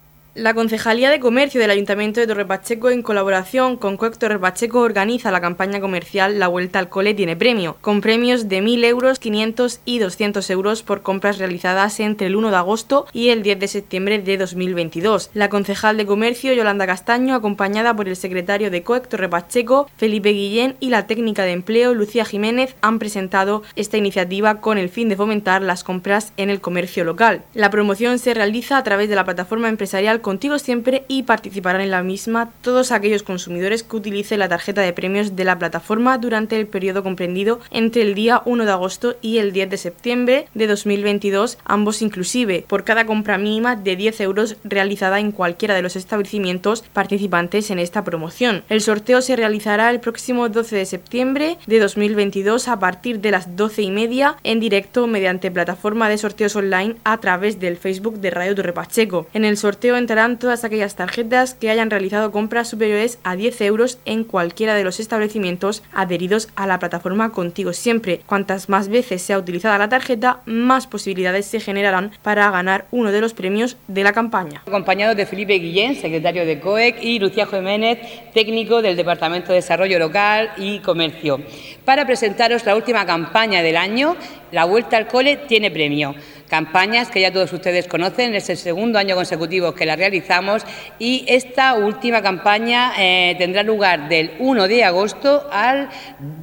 La 0.33 0.53
Concejalía 0.53 1.09
de 1.09 1.19
Comercio 1.19 1.59
del 1.59 1.71
Ayuntamiento 1.71 2.21
de 2.21 2.27
Torre 2.27 2.45
Pacheco, 2.45 2.89
en 2.89 3.01
colaboración 3.01 3.75
con 3.75 3.97
COEC 3.97 4.17
Torre 4.17 4.39
Pacheco, 4.39 4.79
organiza 4.79 5.29
la 5.29 5.41
campaña 5.41 5.81
comercial 5.81 6.39
La 6.39 6.47
Vuelta 6.47 6.79
al 6.79 6.87
Cole 6.87 7.13
tiene 7.13 7.35
premio, 7.35 7.75
con 7.81 7.99
premios 7.99 8.47
de 8.47 8.61
1.000 8.61 8.85
euros, 8.85 9.19
500 9.19 9.81
y 9.83 9.99
200 9.99 10.49
euros 10.51 10.83
por 10.83 11.01
compras 11.01 11.37
realizadas 11.37 11.99
entre 11.99 12.27
el 12.27 12.37
1 12.37 12.49
de 12.49 12.55
agosto 12.55 13.07
y 13.11 13.27
el 13.27 13.43
10 13.43 13.59
de 13.59 13.67
septiembre 13.67 14.19
de 14.19 14.37
2022. 14.37 15.31
La 15.33 15.49
concejal 15.49 15.97
de 15.97 16.05
Comercio, 16.05 16.53
Yolanda 16.53 16.87
Castaño, 16.87 17.35
acompañada 17.35 17.93
por 17.93 18.07
el 18.07 18.15
secretario 18.15 18.71
de 18.71 18.83
COEC 18.83 19.09
Torre 19.09 19.27
Pacheco, 19.27 19.89
Felipe 19.97 20.29
Guillén, 20.29 20.77
y 20.79 20.91
la 20.91 21.07
técnica 21.07 21.43
de 21.43 21.51
empleo, 21.51 21.93
Lucía 21.93 22.23
Jiménez, 22.23 22.77
han 22.79 22.99
presentado 22.99 23.63
esta 23.75 23.97
iniciativa 23.97 24.61
con 24.61 24.77
el 24.77 24.87
fin 24.87 25.09
de 25.09 25.17
fomentar 25.17 25.61
las 25.61 25.83
compras 25.83 26.31
en 26.37 26.49
el 26.49 26.61
comercio 26.61 27.03
local. 27.03 27.43
La 27.53 27.69
promoción 27.69 28.17
se 28.17 28.33
realiza 28.33 28.77
a 28.77 28.83
través 28.85 29.09
de 29.09 29.15
la 29.15 29.25
plataforma 29.25 29.67
empresarial 29.67 30.20
contigo 30.21 30.59
siempre 30.59 31.05
y 31.07 31.23
participarán 31.23 31.81
en 31.81 31.91
la 31.91 32.03
misma 32.03 32.51
todos 32.61 32.91
aquellos 32.91 33.23
consumidores 33.23 33.83
que 33.83 33.95
utilicen 33.95 34.39
la 34.39 34.49
tarjeta 34.49 34.81
de 34.81 34.93
premios 34.93 35.35
de 35.35 35.43
la 35.43 35.59
plataforma 35.59 36.17
durante 36.17 36.59
el 36.59 36.67
periodo 36.67 37.03
comprendido 37.03 37.59
entre 37.71 38.01
el 38.01 38.15
día 38.15 38.41
1 38.45 38.65
de 38.65 38.71
agosto 38.71 39.15
y 39.21 39.37
el 39.37 39.51
10 39.53 39.69
de 39.69 39.77
septiembre 39.77 40.47
de 40.53 40.67
2022, 40.67 41.57
ambos 41.65 42.01
inclusive, 42.01 42.65
por 42.67 42.83
cada 42.83 43.05
compra 43.05 43.37
mínima 43.37 43.75
de 43.75 43.95
10 43.95 44.21
euros 44.21 44.55
realizada 44.63 45.19
en 45.19 45.31
cualquiera 45.31 45.75
de 45.75 45.81
los 45.81 45.95
establecimientos 45.95 46.83
participantes 46.93 47.71
en 47.71 47.79
esta 47.79 48.03
promoción. 48.03 48.63
El 48.69 48.81
sorteo 48.81 49.21
se 49.21 49.35
realizará 49.35 49.89
el 49.89 49.99
próximo 49.99 50.49
12 50.49 50.75
de 50.75 50.85
septiembre 50.85 51.57
de 51.67 51.79
2022 51.79 52.67
a 52.67 52.79
partir 52.79 53.19
de 53.19 53.31
las 53.31 53.55
12 53.55 53.81
y 53.81 53.91
media 53.91 54.37
en 54.43 54.59
directo 54.59 55.07
mediante 55.07 55.51
plataforma 55.51 56.09
de 56.09 56.17
sorteos 56.17 56.55
online 56.55 56.95
a 57.03 57.17
través 57.17 57.59
del 57.59 57.77
Facebook 57.77 58.19
de 58.19 58.31
Radio 58.31 58.55
Torre 58.55 58.73
Pacheco. 58.73 59.27
En 59.33 59.45
el 59.45 59.57
sorteo 59.57 59.97
todas 60.11 60.65
aquellas 60.65 60.95
tarjetas 60.95 61.53
que 61.53 61.69
hayan 61.69 61.89
realizado 61.89 62.33
compras 62.33 62.67
superiores 62.67 63.17
a 63.23 63.37
10 63.37 63.61
euros 63.61 63.97
en 64.03 64.25
cualquiera 64.25 64.75
de 64.75 64.83
los 64.83 64.99
establecimientos 64.99 65.83
adheridos 65.93 66.49
a 66.57 66.67
la 66.67 66.79
plataforma 66.79 67.31
Contigo 67.31 67.71
Siempre. 67.71 68.19
Cuantas 68.25 68.67
más 68.67 68.89
veces 68.89 69.21
sea 69.21 69.37
utilizada 69.37 69.77
la 69.77 69.87
tarjeta, 69.87 70.41
más 70.45 70.85
posibilidades 70.85 71.45
se 71.45 71.61
generarán 71.61 72.11
para 72.23 72.51
ganar 72.51 72.87
uno 72.91 73.13
de 73.13 73.21
los 73.21 73.33
premios 73.33 73.77
de 73.87 74.03
la 74.03 74.11
campaña. 74.11 74.63
Acompañado 74.67 75.15
de 75.15 75.25
Felipe 75.25 75.53
Guillén, 75.53 75.95
secretario 75.95 76.45
de 76.45 76.59
COEC, 76.59 77.01
y 77.01 77.19
Lucía 77.19 77.47
Jiménez, 77.47 77.99
técnico 78.33 78.81
del 78.81 78.97
Departamento 78.97 79.53
de 79.53 79.55
Desarrollo 79.55 79.97
Local 79.97 80.51
y 80.57 80.79
Comercio, 80.79 81.39
para 81.85 82.05
presentaros 82.05 82.65
la 82.65 82.75
última 82.75 83.05
campaña 83.05 83.63
del 83.63 83.77
año, 83.77 84.17
La 84.51 84.65
Vuelta 84.65 84.97
al 84.97 85.07
Cole 85.07 85.37
tiene 85.37 85.71
premio 85.71 86.15
campañas 86.51 87.09
que 87.09 87.21
ya 87.21 87.31
todos 87.31 87.53
ustedes 87.53 87.87
conocen, 87.87 88.35
es 88.35 88.49
el 88.49 88.57
segundo 88.57 88.99
año 88.99 89.15
consecutivo 89.15 89.73
que 89.73 89.85
la 89.85 89.95
realizamos 89.95 90.63
y 90.99 91.23
esta 91.29 91.75
última 91.75 92.21
campaña 92.21 92.91
eh, 92.99 93.35
tendrá 93.37 93.63
lugar 93.63 94.09
del 94.09 94.31
1 94.37 94.67
de 94.67 94.83
agosto 94.83 95.47
al 95.49 95.87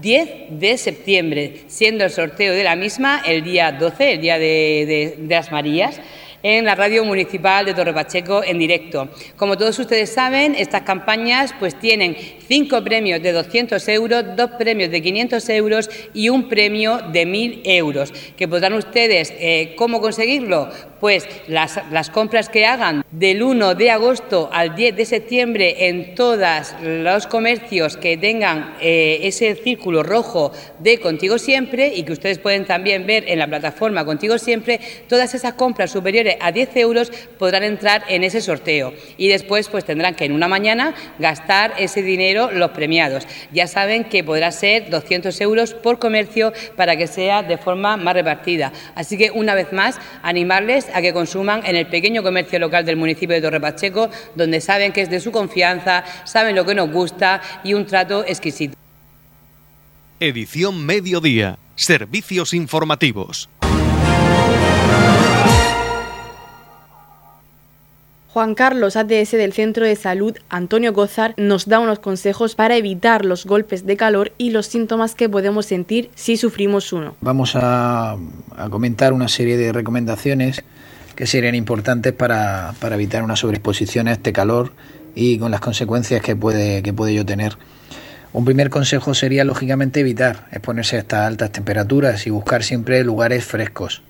10 0.01 0.59
de 0.59 0.79
septiembre, 0.79 1.65
siendo 1.67 2.05
el 2.05 2.11
sorteo 2.11 2.55
de 2.55 2.65
la 2.65 2.75
misma 2.75 3.21
el 3.27 3.45
día 3.45 3.71
12, 3.71 4.15
el 4.15 4.21
día 4.23 4.39
de, 4.39 5.19
las 5.29 5.53
Marías. 5.53 6.01
En 6.43 6.65
la 6.65 6.75
radio 6.75 7.05
municipal 7.05 7.65
de 7.65 7.75
Torre 7.75 7.93
Pacheco 7.93 8.43
en 8.45 8.59
directo. 8.59 9.09
Como 9.37 9.57
todos 9.57 9.79
ustedes 9.79 10.13
saben, 10.13 10.55
estas 10.55 10.83
campañas 10.83 11.55
pues 11.59 11.79
tienen 11.79 12.17
cinco 12.47 12.83
premios 12.83 13.23
de 13.23 13.33
200 13.33 13.87
euros, 13.89 14.25
dos 14.37 14.51
premios 14.53 14.91
de 14.91 15.03
500 15.03 15.49
euros 15.51 15.91
y 16.15 16.29
un 16.29 16.49
premio 16.49 16.99
de 16.99 17.27
1.000 17.27 17.61
euros, 17.65 18.13
que 18.37 18.49
podrán 18.49 18.75
ustedes, 18.75 19.33
eh, 19.39 19.75
¿cómo 19.77 20.01
conseguirlo? 20.01 20.71
Pues 21.01 21.29
las, 21.47 21.79
compras 22.11 22.49
que 22.49 22.67
hagan 22.67 23.05
del 23.11 23.43
1 23.43 23.75
de 23.75 23.91
agosto 23.91 24.51
al 24.53 24.75
10 24.75 24.97
de 24.97 25.05
septiembre 25.05 25.89
en 25.89 26.15
todos 26.15 26.75
los 26.83 27.27
comercios 27.27 27.97
que 27.97 28.17
tengan 28.17 28.75
eh, 28.81 29.21
ese 29.23 29.55
círculo 29.55 30.03
rojo 30.03 30.53
de 30.81 30.99
Contigo 30.99 31.39
Siempre 31.39 31.93
y 31.95 32.03
que 32.03 32.13
ustedes 32.13 32.39
pueden 32.39 32.65
también 32.65 33.07
ver 33.07 33.25
en 33.29 33.39
la 33.39 33.47
plataforma 33.47 34.05
Contigo 34.05 34.39
Siempre, 34.39 34.81
todas 35.09 35.35
esas 35.35 35.55
compras 35.55 35.93
superiores 35.93 36.28
a 36.41 36.53
10 36.53 36.77
euros 36.77 37.11
podrán 37.39 37.63
entrar 37.63 38.05
en 38.09 38.25
ese 38.25 38.41
sorteo 38.41 38.93
y 39.17 39.29
después 39.29 39.69
pues 39.69 39.85
tendrán 39.85 40.15
que 40.15 40.25
en 40.25 40.33
una 40.33 40.49
mañana 40.49 40.95
gastar 41.19 41.73
ese 41.79 42.03
dinero 42.03 42.51
los 42.53 42.73
premiados. 42.73 43.27
Ya 43.53 43.67
saben 43.67 44.05
que 44.05 44.25
podrá 44.25 44.53
ser 44.53 44.91
200 44.91 45.41
euros 45.41 45.75
por 45.75 45.99
comercio 45.99 46.53
para 46.77 46.97
que 46.97 47.07
sea 47.07 47.43
de 47.43 47.59
forma 47.59 47.97
más 47.97 48.15
repartida. 48.15 48.73
Así 48.95 49.17
que 49.17 49.31
una 49.31 49.55
vez 49.55 49.73
más 49.73 49.99
animarles 50.23 50.89
a 50.93 51.01
que 51.01 51.13
consuman 51.13 51.65
en 51.65 51.77
el 51.77 51.87
pequeño 51.87 52.23
comercio 52.23 52.59
local 52.59 52.85
del 52.85 52.97
municipio 52.97 53.35
de 53.35 53.43
Torre 53.43 53.61
Pacheco, 53.61 54.11
donde 54.35 54.61
saben 54.61 54.93
que 54.93 55.03
es 55.03 55.11
de 55.11 55.21
su 55.21 55.33
confianza, 55.33 56.05
saben 56.25 56.57
lo 56.57 56.65
que 56.65 56.75
nos 56.75 56.91
gusta 56.91 57.41
y 57.65 57.75
un 57.75 57.87
trato 57.87 58.25
exquisito. 58.27 58.77
Edición 60.21 60.85
Mediodía. 60.85 61.59
Servicios 61.77 62.55
informativos. 62.55 63.49
Juan 68.39 68.55
Carlos, 68.55 68.95
ATS 68.95 69.33
del 69.33 69.53
Centro 69.53 69.85
de 69.85 69.97
Salud 69.97 70.37
Antonio 70.49 70.93
Gozar, 70.93 71.35
nos 71.37 71.67
da 71.67 71.81
unos 71.81 71.99
consejos 71.99 72.55
para 72.55 72.77
evitar 72.77 73.25
los 73.25 73.47
golpes 73.47 73.85
de 73.85 73.97
calor 73.97 74.31
y 74.39 74.51
los 74.51 74.67
síntomas 74.67 75.17
que 75.17 75.29
podemos 75.29 75.67
sentir 75.67 76.09
si 76.15 76.37
sufrimos 76.37 76.93
uno. 76.93 77.17
Vamos 77.21 77.57
a, 77.57 78.17
comentar 78.71 79.13
una 79.13 79.27
serie 79.27 79.57
de 79.57 79.73
recomendaciones 79.73 80.63
que 81.17 81.27
serían 81.27 81.57
importantes 81.57 82.13
para, 82.13 82.73
evitar 82.93 83.25
una 83.25 83.35
sobreexposición 83.35 84.07
a 84.07 84.13
este 84.13 84.33
calor 84.33 84.73
y 85.17 85.41
con 85.41 85.51
las 85.51 85.61
consecuencias 85.61 86.23
que 86.23 86.37
puede, 86.37 86.85
que 86.85 86.93
puede 86.93 87.15
yo 87.15 87.27
tener. 87.27 87.59
Un 88.33 88.45
primer 88.45 88.71
consejo 88.71 89.15
sería, 89.15 89.43
lógicamente, 89.43 89.99
evitar 89.99 90.47
exponerse 90.53 90.95
a 90.95 91.01
estas 91.01 91.27
altas 91.27 91.51
temperaturas 91.51 92.25
y 92.29 92.31
buscar 92.31 92.63
siempre 92.63 93.03
lugares 93.03 93.45
frescos. 93.45 94.03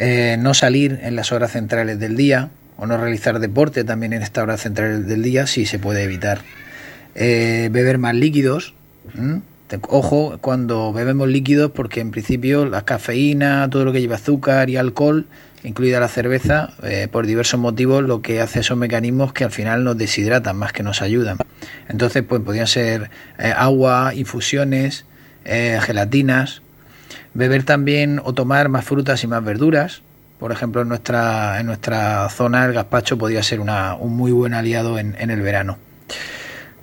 Eh, 0.00 0.38
no 0.40 0.54
salir 0.54 0.98
en 1.04 1.14
las 1.14 1.30
horas 1.30 1.52
centrales 1.52 2.00
del 2.00 2.16
día, 2.16 2.50
o 2.76 2.86
no 2.86 2.96
realizar 2.96 3.38
deporte 3.38 3.84
también 3.84 4.12
en 4.12 4.22
esta 4.22 4.42
hora 4.42 4.56
central 4.56 5.06
del 5.06 5.22
día 5.22 5.46
si 5.46 5.66
se 5.66 5.78
puede 5.78 6.02
evitar. 6.02 6.40
Eh, 7.14 7.68
beber 7.70 7.98
más 7.98 8.14
líquidos. 8.14 8.74
Ojo 9.88 10.38
cuando 10.40 10.92
bebemos 10.92 11.28
líquidos 11.28 11.70
porque 11.72 12.00
en 12.00 12.10
principio 12.10 12.66
la 12.66 12.84
cafeína, 12.84 13.68
todo 13.70 13.84
lo 13.84 13.92
que 13.92 14.00
lleva 14.00 14.16
azúcar 14.16 14.70
y 14.70 14.76
alcohol, 14.76 15.26
incluida 15.64 15.98
la 15.98 16.08
cerveza, 16.08 16.70
eh, 16.82 17.08
por 17.10 17.26
diversos 17.26 17.58
motivos 17.58 18.04
lo 18.04 18.22
que 18.22 18.40
hace 18.40 18.62
son 18.62 18.78
mecanismos 18.78 19.32
que 19.32 19.44
al 19.44 19.50
final 19.50 19.82
nos 19.82 19.96
deshidratan 19.96 20.56
más 20.56 20.72
que 20.72 20.82
nos 20.82 21.02
ayudan. 21.02 21.38
Entonces 21.88 22.22
pues 22.22 22.42
podrían 22.42 22.66
ser 22.66 23.10
eh, 23.38 23.52
agua, 23.56 24.12
infusiones, 24.14 25.06
gelatinas. 25.44 26.62
Beber 27.34 27.64
también 27.64 28.20
o 28.24 28.32
tomar 28.32 28.68
más 28.68 28.84
frutas 28.84 29.22
y 29.24 29.26
más 29.26 29.44
verduras 29.44 30.02
por 30.44 30.52
ejemplo, 30.52 30.82
en 30.82 30.88
nuestra, 30.88 31.58
en 31.58 31.64
nuestra 31.64 32.28
zona 32.28 32.66
el 32.66 32.74
gazpacho 32.74 33.16
podría 33.16 33.42
ser 33.42 33.60
un 33.60 34.14
muy 34.14 34.30
buen 34.30 34.52
aliado 34.52 34.98
en, 34.98 35.14
el 35.18 35.40
verano. 35.40 35.78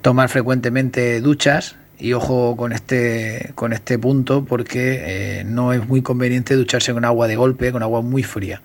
Tomar 0.00 0.28
frecuentemente 0.30 1.20
duchas 1.20 1.76
y 1.96 2.12
ojo 2.12 2.56
con 2.56 2.72
este, 2.72 3.52
con 3.54 3.72
este 3.72 4.00
punto 4.00 4.44
porque 4.44 4.98
eh, 5.04 5.44
no 5.44 5.72
es 5.72 5.86
muy 5.86 6.02
conveniente 6.02 6.56
ducharse 6.56 6.92
con 6.92 7.04
agua 7.04 7.28
de 7.28 7.36
golpe, 7.36 7.70
con 7.70 7.84
agua 7.84 8.02
muy 8.02 8.24
fría. 8.24 8.60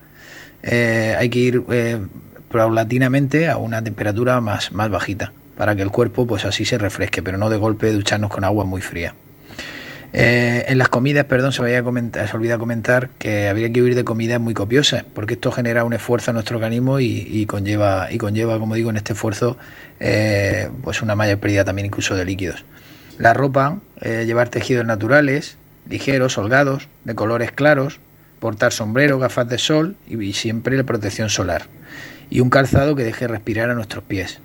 Eh, 0.64 1.16
hay 1.16 1.30
que 1.30 1.38
ir 1.38 1.64
eh, 1.70 2.00
paulatinamente 2.50 3.50
a 3.50 3.58
una 3.58 3.84
temperatura 3.84 4.42
más, 4.42 4.72
más 4.72 4.90
bajita 4.90 5.32
para 5.60 5.76
que 5.76 5.84
el 5.84 5.92
cuerpo 5.92 6.26
pues 6.26 6.44
así 6.44 6.66
se 6.66 6.80
refresque, 6.80 7.22
pero 7.22 7.38
no 7.38 7.52
de 7.52 7.58
golpe 7.58 7.94
ducharnos 7.94 8.32
con 8.32 8.44
agua 8.44 8.66
muy 8.66 8.82
fría. 8.82 9.14
Eh, 10.14 10.66
en 10.68 10.78
las 10.78 10.90
comidas, 10.90 11.26
perdón, 11.26 11.52
se 11.52 11.58
se 11.58 12.38
olvida 12.38 12.58
comentar 12.58 13.10
que 13.20 13.50
habría 13.50 13.72
que 13.72 13.82
huir 13.82 13.96
de 13.96 14.04
comidas 14.04 14.40
muy 14.40 14.54
copiosas, 14.54 15.04
porque 15.04 15.34
esto 15.34 15.52
genera 15.52 15.84
un 15.84 15.94
esfuerzo 15.94 16.32
a 16.32 16.34
nuestro 16.34 16.58
organismo 16.58 17.00
y, 17.00 17.46
conlleva, 17.46 18.12
y 18.12 18.18
conlleva, 18.18 18.58
como 18.60 18.76
digo, 18.76 18.90
en 18.90 18.98
este 18.98 19.14
esfuerzo, 19.14 19.58
eh, 20.00 20.70
pues 20.84 21.02
una 21.02 21.16
mayor 21.16 21.40
pérdida 21.40 21.66
también 21.66 21.88
incluso 21.88 22.16
de 22.16 22.26
líquidos. 22.26 22.64
La 23.18 23.34
ropa, 23.34 23.80
eh, 24.02 24.24
llevar 24.26 24.50
tejidos 24.50 24.86
naturales, 24.86 25.58
ligeros, 25.90 26.38
holgados, 26.38 26.88
de 27.04 27.16
colores 27.16 27.52
claros, 27.52 28.00
portar 28.40 28.72
sombrero, 28.72 29.20
gafas 29.20 29.50
de 29.50 29.58
sol 29.58 29.96
y 30.08 30.34
siempre 30.34 30.78
la 30.78 30.84
protección 30.84 31.30
solar. 31.30 31.64
Y 32.30 32.42
un 32.42 32.50
calzado 32.50 32.96
que 32.96 33.04
deje 33.04 33.28
respirar 33.28 33.70
a 33.70 33.74
nuestros 33.74 34.04
pies. 34.04 34.40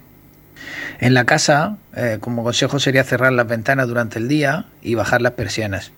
En 1.00 1.14
la 1.14 1.24
casa, 1.24 1.76
eh, 1.96 2.18
como 2.20 2.42
consejo 2.44 2.78
sería 2.78 3.04
cerrar 3.04 3.32
las 3.32 3.46
ventanas 3.46 3.88
durante 3.88 4.18
el 4.18 4.28
día 4.28 4.66
y 4.82 4.94
bajar 4.94 5.22
las 5.22 5.32
persianas. 5.32 5.92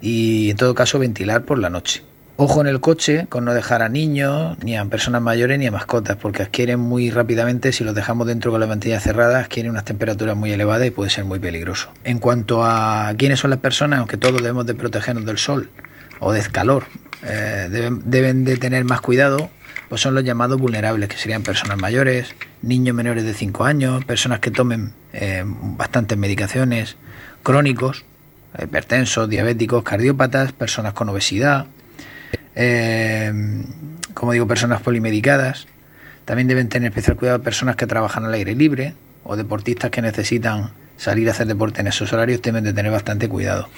Y 0.00 0.50
en 0.50 0.56
todo 0.56 0.74
caso 0.74 0.98
ventilar 0.98 1.44
por 1.44 1.58
la 1.58 1.70
noche. 1.70 2.02
Ojo 2.38 2.60
en 2.60 2.66
el 2.66 2.80
coche 2.80 3.26
con 3.30 3.46
no 3.46 3.54
dejar 3.54 3.80
a 3.80 3.88
niños, 3.88 4.58
ni 4.62 4.76
a 4.76 4.84
personas 4.84 5.22
mayores, 5.22 5.58
ni 5.58 5.68
a 5.68 5.70
mascotas, 5.70 6.16
porque 6.16 6.42
adquieren 6.42 6.78
muy 6.78 7.10
rápidamente, 7.10 7.72
si 7.72 7.82
los 7.82 7.94
dejamos 7.94 8.26
dentro 8.26 8.50
con 8.50 8.60
las 8.60 8.68
ventanillas 8.68 9.04
cerradas, 9.04 9.44
adquieren 9.44 9.70
unas 9.70 9.86
temperaturas 9.86 10.36
muy 10.36 10.52
elevadas 10.52 10.86
y 10.86 10.90
puede 10.90 11.08
ser 11.08 11.24
muy 11.24 11.38
peligroso. 11.38 11.88
En 12.04 12.18
cuanto 12.18 12.62
a 12.62 13.14
quiénes 13.16 13.40
son 13.40 13.48
las 13.48 13.60
personas, 13.60 14.00
aunque 14.00 14.18
todos 14.18 14.42
debemos 14.42 14.66
de 14.66 14.74
protegernos 14.74 15.24
del 15.24 15.38
sol 15.38 15.70
o 16.20 16.32
del 16.32 16.50
calor, 16.52 16.84
eh, 17.22 17.68
deben, 17.70 18.02
deben 18.04 18.44
de 18.44 18.58
tener 18.58 18.84
más 18.84 19.00
cuidado 19.00 19.48
pues 19.88 20.00
son 20.00 20.14
los 20.14 20.24
llamados 20.24 20.60
vulnerables, 20.60 21.08
que 21.08 21.16
serían 21.16 21.42
personas 21.42 21.78
mayores, 21.78 22.34
niños 22.62 22.94
menores 22.94 23.24
de 23.24 23.34
5 23.34 23.64
años, 23.64 24.04
personas 24.04 24.40
que 24.40 24.50
tomen 24.50 24.92
eh, 25.12 25.44
bastantes 25.46 26.18
medicaciones, 26.18 26.96
crónicos, 27.42 28.04
hipertensos, 28.60 29.28
diabéticos, 29.28 29.84
cardiópatas, 29.84 30.52
personas 30.52 30.92
con 30.92 31.08
obesidad, 31.08 31.66
eh, 32.54 33.32
como 34.14 34.32
digo, 34.32 34.46
personas 34.46 34.82
polimedicadas. 34.82 35.66
También 36.24 36.48
deben 36.48 36.68
tener 36.68 36.88
especial 36.90 37.16
cuidado 37.16 37.42
personas 37.42 37.76
que 37.76 37.86
trabajan 37.86 38.24
al 38.24 38.34
aire 38.34 38.54
libre 38.54 38.94
o 39.22 39.36
deportistas 39.36 39.90
que 39.90 40.02
necesitan 40.02 40.70
salir 40.96 41.28
a 41.28 41.32
hacer 41.32 41.46
deporte 41.46 41.82
en 41.82 41.86
esos 41.86 42.12
horarios, 42.12 42.42
deben 42.42 42.64
de 42.64 42.72
tener 42.72 42.90
bastante 42.90 43.28
cuidado. 43.28 43.68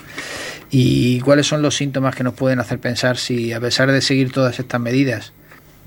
¿Y 0.70 1.20
cuáles 1.20 1.46
son 1.46 1.62
los 1.62 1.76
síntomas 1.76 2.14
que 2.14 2.22
nos 2.22 2.34
pueden 2.34 2.60
hacer 2.60 2.78
pensar 2.78 3.16
si, 3.16 3.52
a 3.52 3.60
pesar 3.60 3.90
de 3.90 4.00
seguir 4.00 4.32
todas 4.32 4.58
estas 4.58 4.80
medidas, 4.80 5.32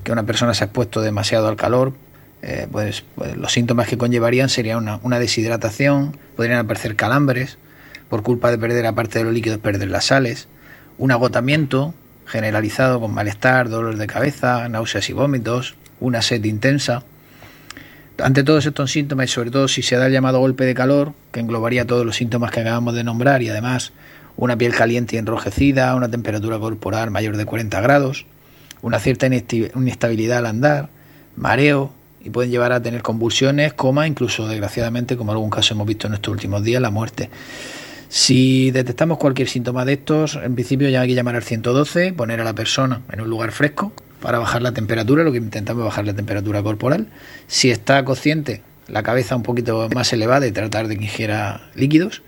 que 0.04 0.12
una 0.12 0.24
persona 0.24 0.54
se 0.54 0.64
ha 0.64 0.66
expuesto 0.66 1.00
demasiado 1.00 1.48
al 1.48 1.56
calor, 1.56 1.92
eh, 2.42 2.66
pues, 2.70 3.04
pues, 3.14 3.36
los 3.36 3.52
síntomas 3.52 3.86
que 3.86 3.96
conllevarían 3.96 4.48
serían 4.48 5.00
una, 5.02 5.18
deshidratación, 5.18 6.16
podrían 6.36 6.58
aparecer 6.58 6.96
calambres, 6.96 7.58
por 8.08 8.22
culpa 8.22 8.50
de 8.50 8.58
perder 8.58 8.84
aparte 8.86 9.20
de 9.20 9.24
los 9.24 9.32
líquidos, 9.32 9.58
perder 9.58 9.90
las 9.90 10.06
sales, 10.06 10.48
un 10.98 11.12
agotamiento 11.12 11.94
generalizado 12.26 13.00
con 13.00 13.14
malestar, 13.14 13.68
dolor 13.68 13.96
de 13.96 14.06
cabeza, 14.06 14.68
náuseas 14.68 15.08
y 15.08 15.12
vómitos, 15.12 15.76
una 16.00 16.20
sed 16.20 16.44
intensa. 16.44 17.04
Ante 18.18 18.44
todos 18.44 18.66
estos 18.66 18.90
síntomas 18.90 19.30
y 19.30 19.32
sobre 19.32 19.50
todo 19.50 19.68
si 19.68 19.82
se 19.82 19.96
da 19.96 20.06
el 20.06 20.12
llamado 20.12 20.38
golpe 20.40 20.64
de 20.64 20.74
calor, 20.74 21.12
que 21.32 21.40
englobaría 21.40 21.86
todos 21.86 22.04
los 22.04 22.16
síntomas 22.16 22.50
que 22.50 22.60
acabamos 22.60 22.94
de 22.94 23.04
nombrar 23.04 23.42
y 23.42 23.48
además 23.48 23.92
una 24.36 24.56
piel 24.56 24.74
caliente 24.74 25.16
y 25.16 25.18
enrojecida, 25.18 25.94
una 25.94 26.10
temperatura 26.10 26.58
corporal 26.58 27.10
mayor 27.10 27.36
de 27.36 27.44
40 27.44 27.80
grados, 27.80 28.26
una 28.82 28.98
cierta 28.98 29.26
inestabilidad 29.26 30.38
al 30.38 30.46
andar, 30.46 30.88
mareo 31.36 31.92
y 32.24 32.30
pueden 32.30 32.50
llevar 32.50 32.72
a 32.72 32.82
tener 32.82 33.02
convulsiones, 33.02 33.72
coma, 33.72 34.06
incluso 34.06 34.46
desgraciadamente, 34.46 35.16
como 35.16 35.32
en 35.32 35.36
algún 35.36 35.50
caso 35.50 35.74
hemos 35.74 35.86
visto 35.86 36.06
en 36.06 36.14
estos 36.14 36.32
últimos 36.32 36.62
días, 36.62 36.82
la 36.82 36.90
muerte. 36.90 37.30
Si 38.08 38.70
detectamos 38.70 39.18
cualquier 39.18 39.48
síntoma 39.48 39.84
de 39.84 39.94
estos, 39.94 40.36
en 40.36 40.54
principio 40.54 40.88
ya 40.88 41.00
hay 41.00 41.08
que 41.08 41.14
llamar 41.14 41.36
al 41.36 41.42
112, 41.42 42.12
poner 42.12 42.40
a 42.40 42.44
la 42.44 42.52
persona 42.54 43.00
en 43.10 43.22
un 43.22 43.30
lugar 43.30 43.52
fresco 43.52 43.92
para 44.20 44.38
bajar 44.38 44.62
la 44.62 44.72
temperatura, 44.72 45.24
lo 45.24 45.32
que 45.32 45.38
intentamos 45.38 45.80
es 45.80 45.86
bajar 45.86 46.04
la 46.04 46.14
temperatura 46.14 46.62
corporal. 46.62 47.06
Si 47.46 47.70
está 47.70 48.04
consciente, 48.04 48.62
la 48.88 49.02
cabeza 49.02 49.34
un 49.34 49.42
poquito 49.42 49.88
más 49.94 50.12
elevada 50.12 50.46
y 50.46 50.52
tratar 50.52 50.88
de 50.88 50.98
que 50.98 51.04
ingiera 51.04 51.62
líquidos. 51.74 52.22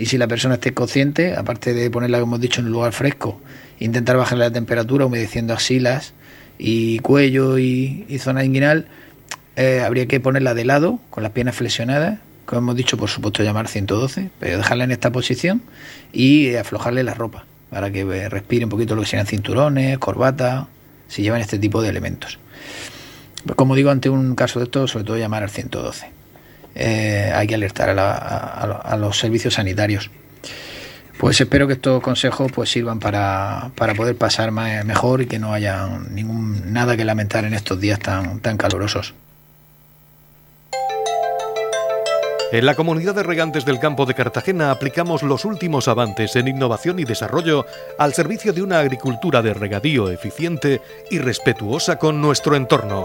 Y 0.00 0.06
si 0.06 0.16
la 0.16 0.26
persona 0.26 0.54
esté 0.54 0.72
consciente, 0.72 1.36
aparte 1.36 1.74
de 1.74 1.90
ponerla, 1.90 2.20
como 2.20 2.32
hemos 2.36 2.40
dicho, 2.40 2.62
en 2.62 2.68
un 2.68 2.72
lugar 2.72 2.94
fresco 2.94 3.38
intentar 3.80 4.16
bajar 4.16 4.38
la 4.38 4.50
temperatura 4.50 5.04
humedeciendo 5.04 5.52
axilas 5.52 6.14
y 6.58 7.00
cuello 7.00 7.58
y, 7.58 8.06
zona 8.18 8.42
inguinal, 8.42 8.86
eh, 9.56 9.82
habría 9.84 10.06
que 10.06 10.18
ponerla 10.18 10.54
de 10.54 10.64
lado, 10.64 11.00
con 11.10 11.22
las 11.22 11.32
piernas 11.32 11.54
flexionadas, 11.54 12.18
como 12.46 12.60
hemos 12.60 12.76
dicho, 12.76 12.96
por 12.96 13.10
supuesto 13.10 13.42
llamar 13.42 13.68
112, 13.68 14.30
pero 14.40 14.56
dejarla 14.56 14.84
en 14.84 14.92
esta 14.92 15.12
posición 15.12 15.60
y 16.14 16.54
aflojarle 16.54 17.02
la 17.02 17.12
ropa 17.12 17.44
para 17.68 17.90
que 17.90 18.26
respire 18.30 18.64
un 18.64 18.70
poquito 18.70 18.94
lo 18.94 19.02
que 19.02 19.08
sean 19.08 19.26
cinturones, 19.26 19.98
corbata, 19.98 20.68
si 21.08 21.20
llevan 21.20 21.42
este 21.42 21.58
tipo 21.58 21.82
de 21.82 21.90
elementos. 21.90 22.38
Como 23.54 23.74
digo, 23.74 23.90
ante 23.90 24.08
un 24.08 24.34
caso 24.34 24.60
de 24.60 24.64
esto, 24.64 24.88
sobre 24.88 25.04
todo 25.04 25.18
llamar 25.18 25.42
al 25.42 25.50
112. 25.50 26.19
Eh, 26.74 27.32
hay 27.34 27.46
que 27.46 27.54
alertar 27.54 27.90
a, 27.98 28.96
los 28.98 29.18
servicios 29.18 29.54
sanitarios. 29.54 30.10
Pues 31.18 31.40
espero 31.40 31.66
que 31.66 31.74
estos 31.74 32.02
consejos 32.02 32.50
pues 32.52 32.70
sirvan 32.70 32.98
para, 32.98 33.70
poder 33.96 34.16
pasar 34.16 34.50
mejor 34.52 35.20
y 35.20 35.26
que 35.26 35.38
no 35.38 35.52
haya 35.52 35.86
ningún 36.10 36.72
nada 36.72 36.96
que 36.96 37.04
lamentar 37.04 37.44
en 37.44 37.52
estos 37.52 37.78
días 37.78 37.98
tan, 37.98 38.40
tan 38.40 38.56
calurosos. 38.56 39.14
En 42.52 42.66
la 42.66 42.74
comunidad 42.74 43.14
de 43.14 43.22
regantes 43.22 43.64
del 43.64 43.78
campo 43.78 44.06
de 44.06 44.14
Cartagena 44.14 44.72
aplicamos 44.72 45.22
los 45.22 45.44
últimos 45.44 45.86
avances 45.86 46.34
en 46.34 46.48
innovación 46.48 46.98
y 46.98 47.04
desarrollo 47.04 47.64
al 47.96 48.12
servicio 48.12 48.52
de 48.52 48.62
una 48.62 48.80
agricultura 48.80 49.40
de 49.40 49.54
regadío 49.54 50.10
eficiente 50.10 50.80
y 51.12 51.18
respetuosa 51.18 51.96
con 51.96 52.20
nuestro 52.20 52.56
entorno. 52.56 53.04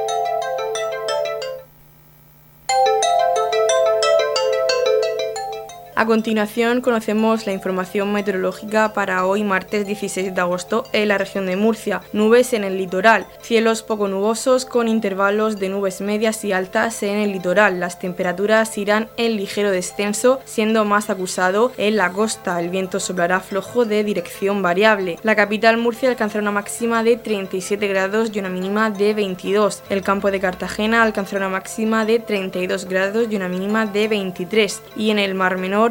A 6.01 6.07
continuación 6.07 6.81
conocemos 6.81 7.45
la 7.45 7.53
información 7.53 8.11
meteorológica 8.11 8.91
para 8.91 9.23
hoy 9.27 9.43
martes 9.43 9.85
16 9.85 10.33
de 10.33 10.41
agosto 10.41 10.83
en 10.93 11.09
la 11.09 11.19
región 11.19 11.45
de 11.45 11.55
Murcia. 11.55 12.01
Nubes 12.11 12.53
en 12.53 12.63
el 12.63 12.79
litoral, 12.79 13.27
cielos 13.43 13.83
poco 13.83 14.07
nubosos 14.07 14.65
con 14.65 14.87
intervalos 14.87 15.59
de 15.59 15.69
nubes 15.69 16.01
medias 16.01 16.43
y 16.43 16.53
altas 16.53 17.03
en 17.03 17.17
el 17.17 17.33
litoral. 17.33 17.79
Las 17.79 17.99
temperaturas 17.99 18.75
irán 18.79 19.09
en 19.15 19.35
ligero 19.35 19.69
descenso, 19.69 20.39
siendo 20.43 20.85
más 20.85 21.11
acusado 21.11 21.71
en 21.77 21.97
la 21.97 22.11
costa. 22.11 22.59
El 22.59 22.69
viento 22.69 22.99
soplará 22.99 23.39
flojo 23.39 23.85
de 23.85 24.03
dirección 24.03 24.63
variable. 24.63 25.19
La 25.21 25.35
capital 25.35 25.77
Murcia 25.77 26.09
alcanzará 26.09 26.41
una 26.41 26.49
máxima 26.49 27.03
de 27.03 27.17
37 27.17 27.87
grados 27.87 28.31
y 28.33 28.39
una 28.39 28.49
mínima 28.49 28.89
de 28.89 29.13
22. 29.13 29.83
El 29.91 30.01
campo 30.01 30.31
de 30.31 30.39
Cartagena 30.39 31.03
alcanzará 31.03 31.45
una 31.45 31.57
máxima 31.57 32.05
de 32.05 32.17
32 32.17 32.85
grados 32.85 33.27
y 33.29 33.35
una 33.35 33.49
mínima 33.49 33.85
de 33.85 34.07
23. 34.07 34.81
Y 34.95 35.11
en 35.11 35.19
el 35.19 35.35
Mar 35.35 35.59
Menor 35.59 35.90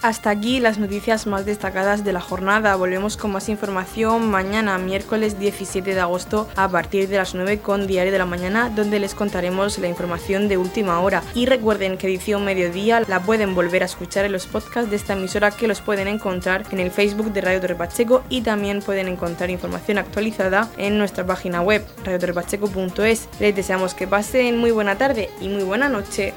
Hasta 0.00 0.30
aquí 0.30 0.60
las 0.60 0.78
noticias 0.78 1.26
más 1.26 1.44
destacadas 1.44 2.04
de 2.04 2.12
la 2.12 2.20
jornada. 2.20 2.76
Volvemos 2.76 3.16
con 3.16 3.32
más 3.32 3.48
información 3.48 4.30
mañana, 4.30 4.78
miércoles 4.78 5.40
17 5.40 5.92
de 5.92 6.00
agosto, 6.00 6.48
a 6.54 6.68
partir 6.68 7.08
de 7.08 7.16
las 7.16 7.34
9 7.34 7.58
con 7.58 7.88
Diario 7.88 8.12
de 8.12 8.18
la 8.18 8.26
Mañana, 8.26 8.70
donde 8.70 9.00
les 9.00 9.16
contaremos 9.16 9.78
la 9.78 9.88
información 9.88 10.48
de 10.48 10.56
última 10.56 11.00
hora. 11.00 11.24
Y 11.34 11.46
recuerden 11.46 11.98
que 11.98 12.06
edición 12.06 12.44
mediodía 12.44 13.00
la 13.08 13.20
pueden 13.20 13.56
volver 13.56 13.82
a 13.82 13.86
escuchar 13.86 14.24
en 14.24 14.32
los 14.32 14.46
podcasts 14.46 14.88
de 14.88 14.96
esta 14.96 15.14
emisora 15.14 15.50
que 15.50 15.66
los 15.66 15.80
pueden 15.80 16.06
encontrar 16.06 16.64
en 16.70 16.78
el 16.78 16.92
Facebook 16.92 17.32
de 17.32 17.40
Radio 17.40 17.60
Torre 17.60 17.74
Pacheco 17.74 18.22
y 18.28 18.42
también 18.42 18.82
pueden 18.82 19.08
encontrar 19.08 19.50
información 19.50 19.98
actualizada 19.98 20.70
en 20.76 20.96
nuestra 20.96 21.26
página 21.26 21.60
web 21.60 21.84
radiotorrepacheco.es. 22.04 23.28
Les 23.40 23.56
deseamos 23.56 23.94
que 23.94 24.06
pasen 24.06 24.58
muy 24.58 24.70
buena 24.70 24.96
tarde 24.96 25.28
y 25.40 25.48
muy 25.48 25.64
buena 25.64 25.88
noche. 25.88 26.34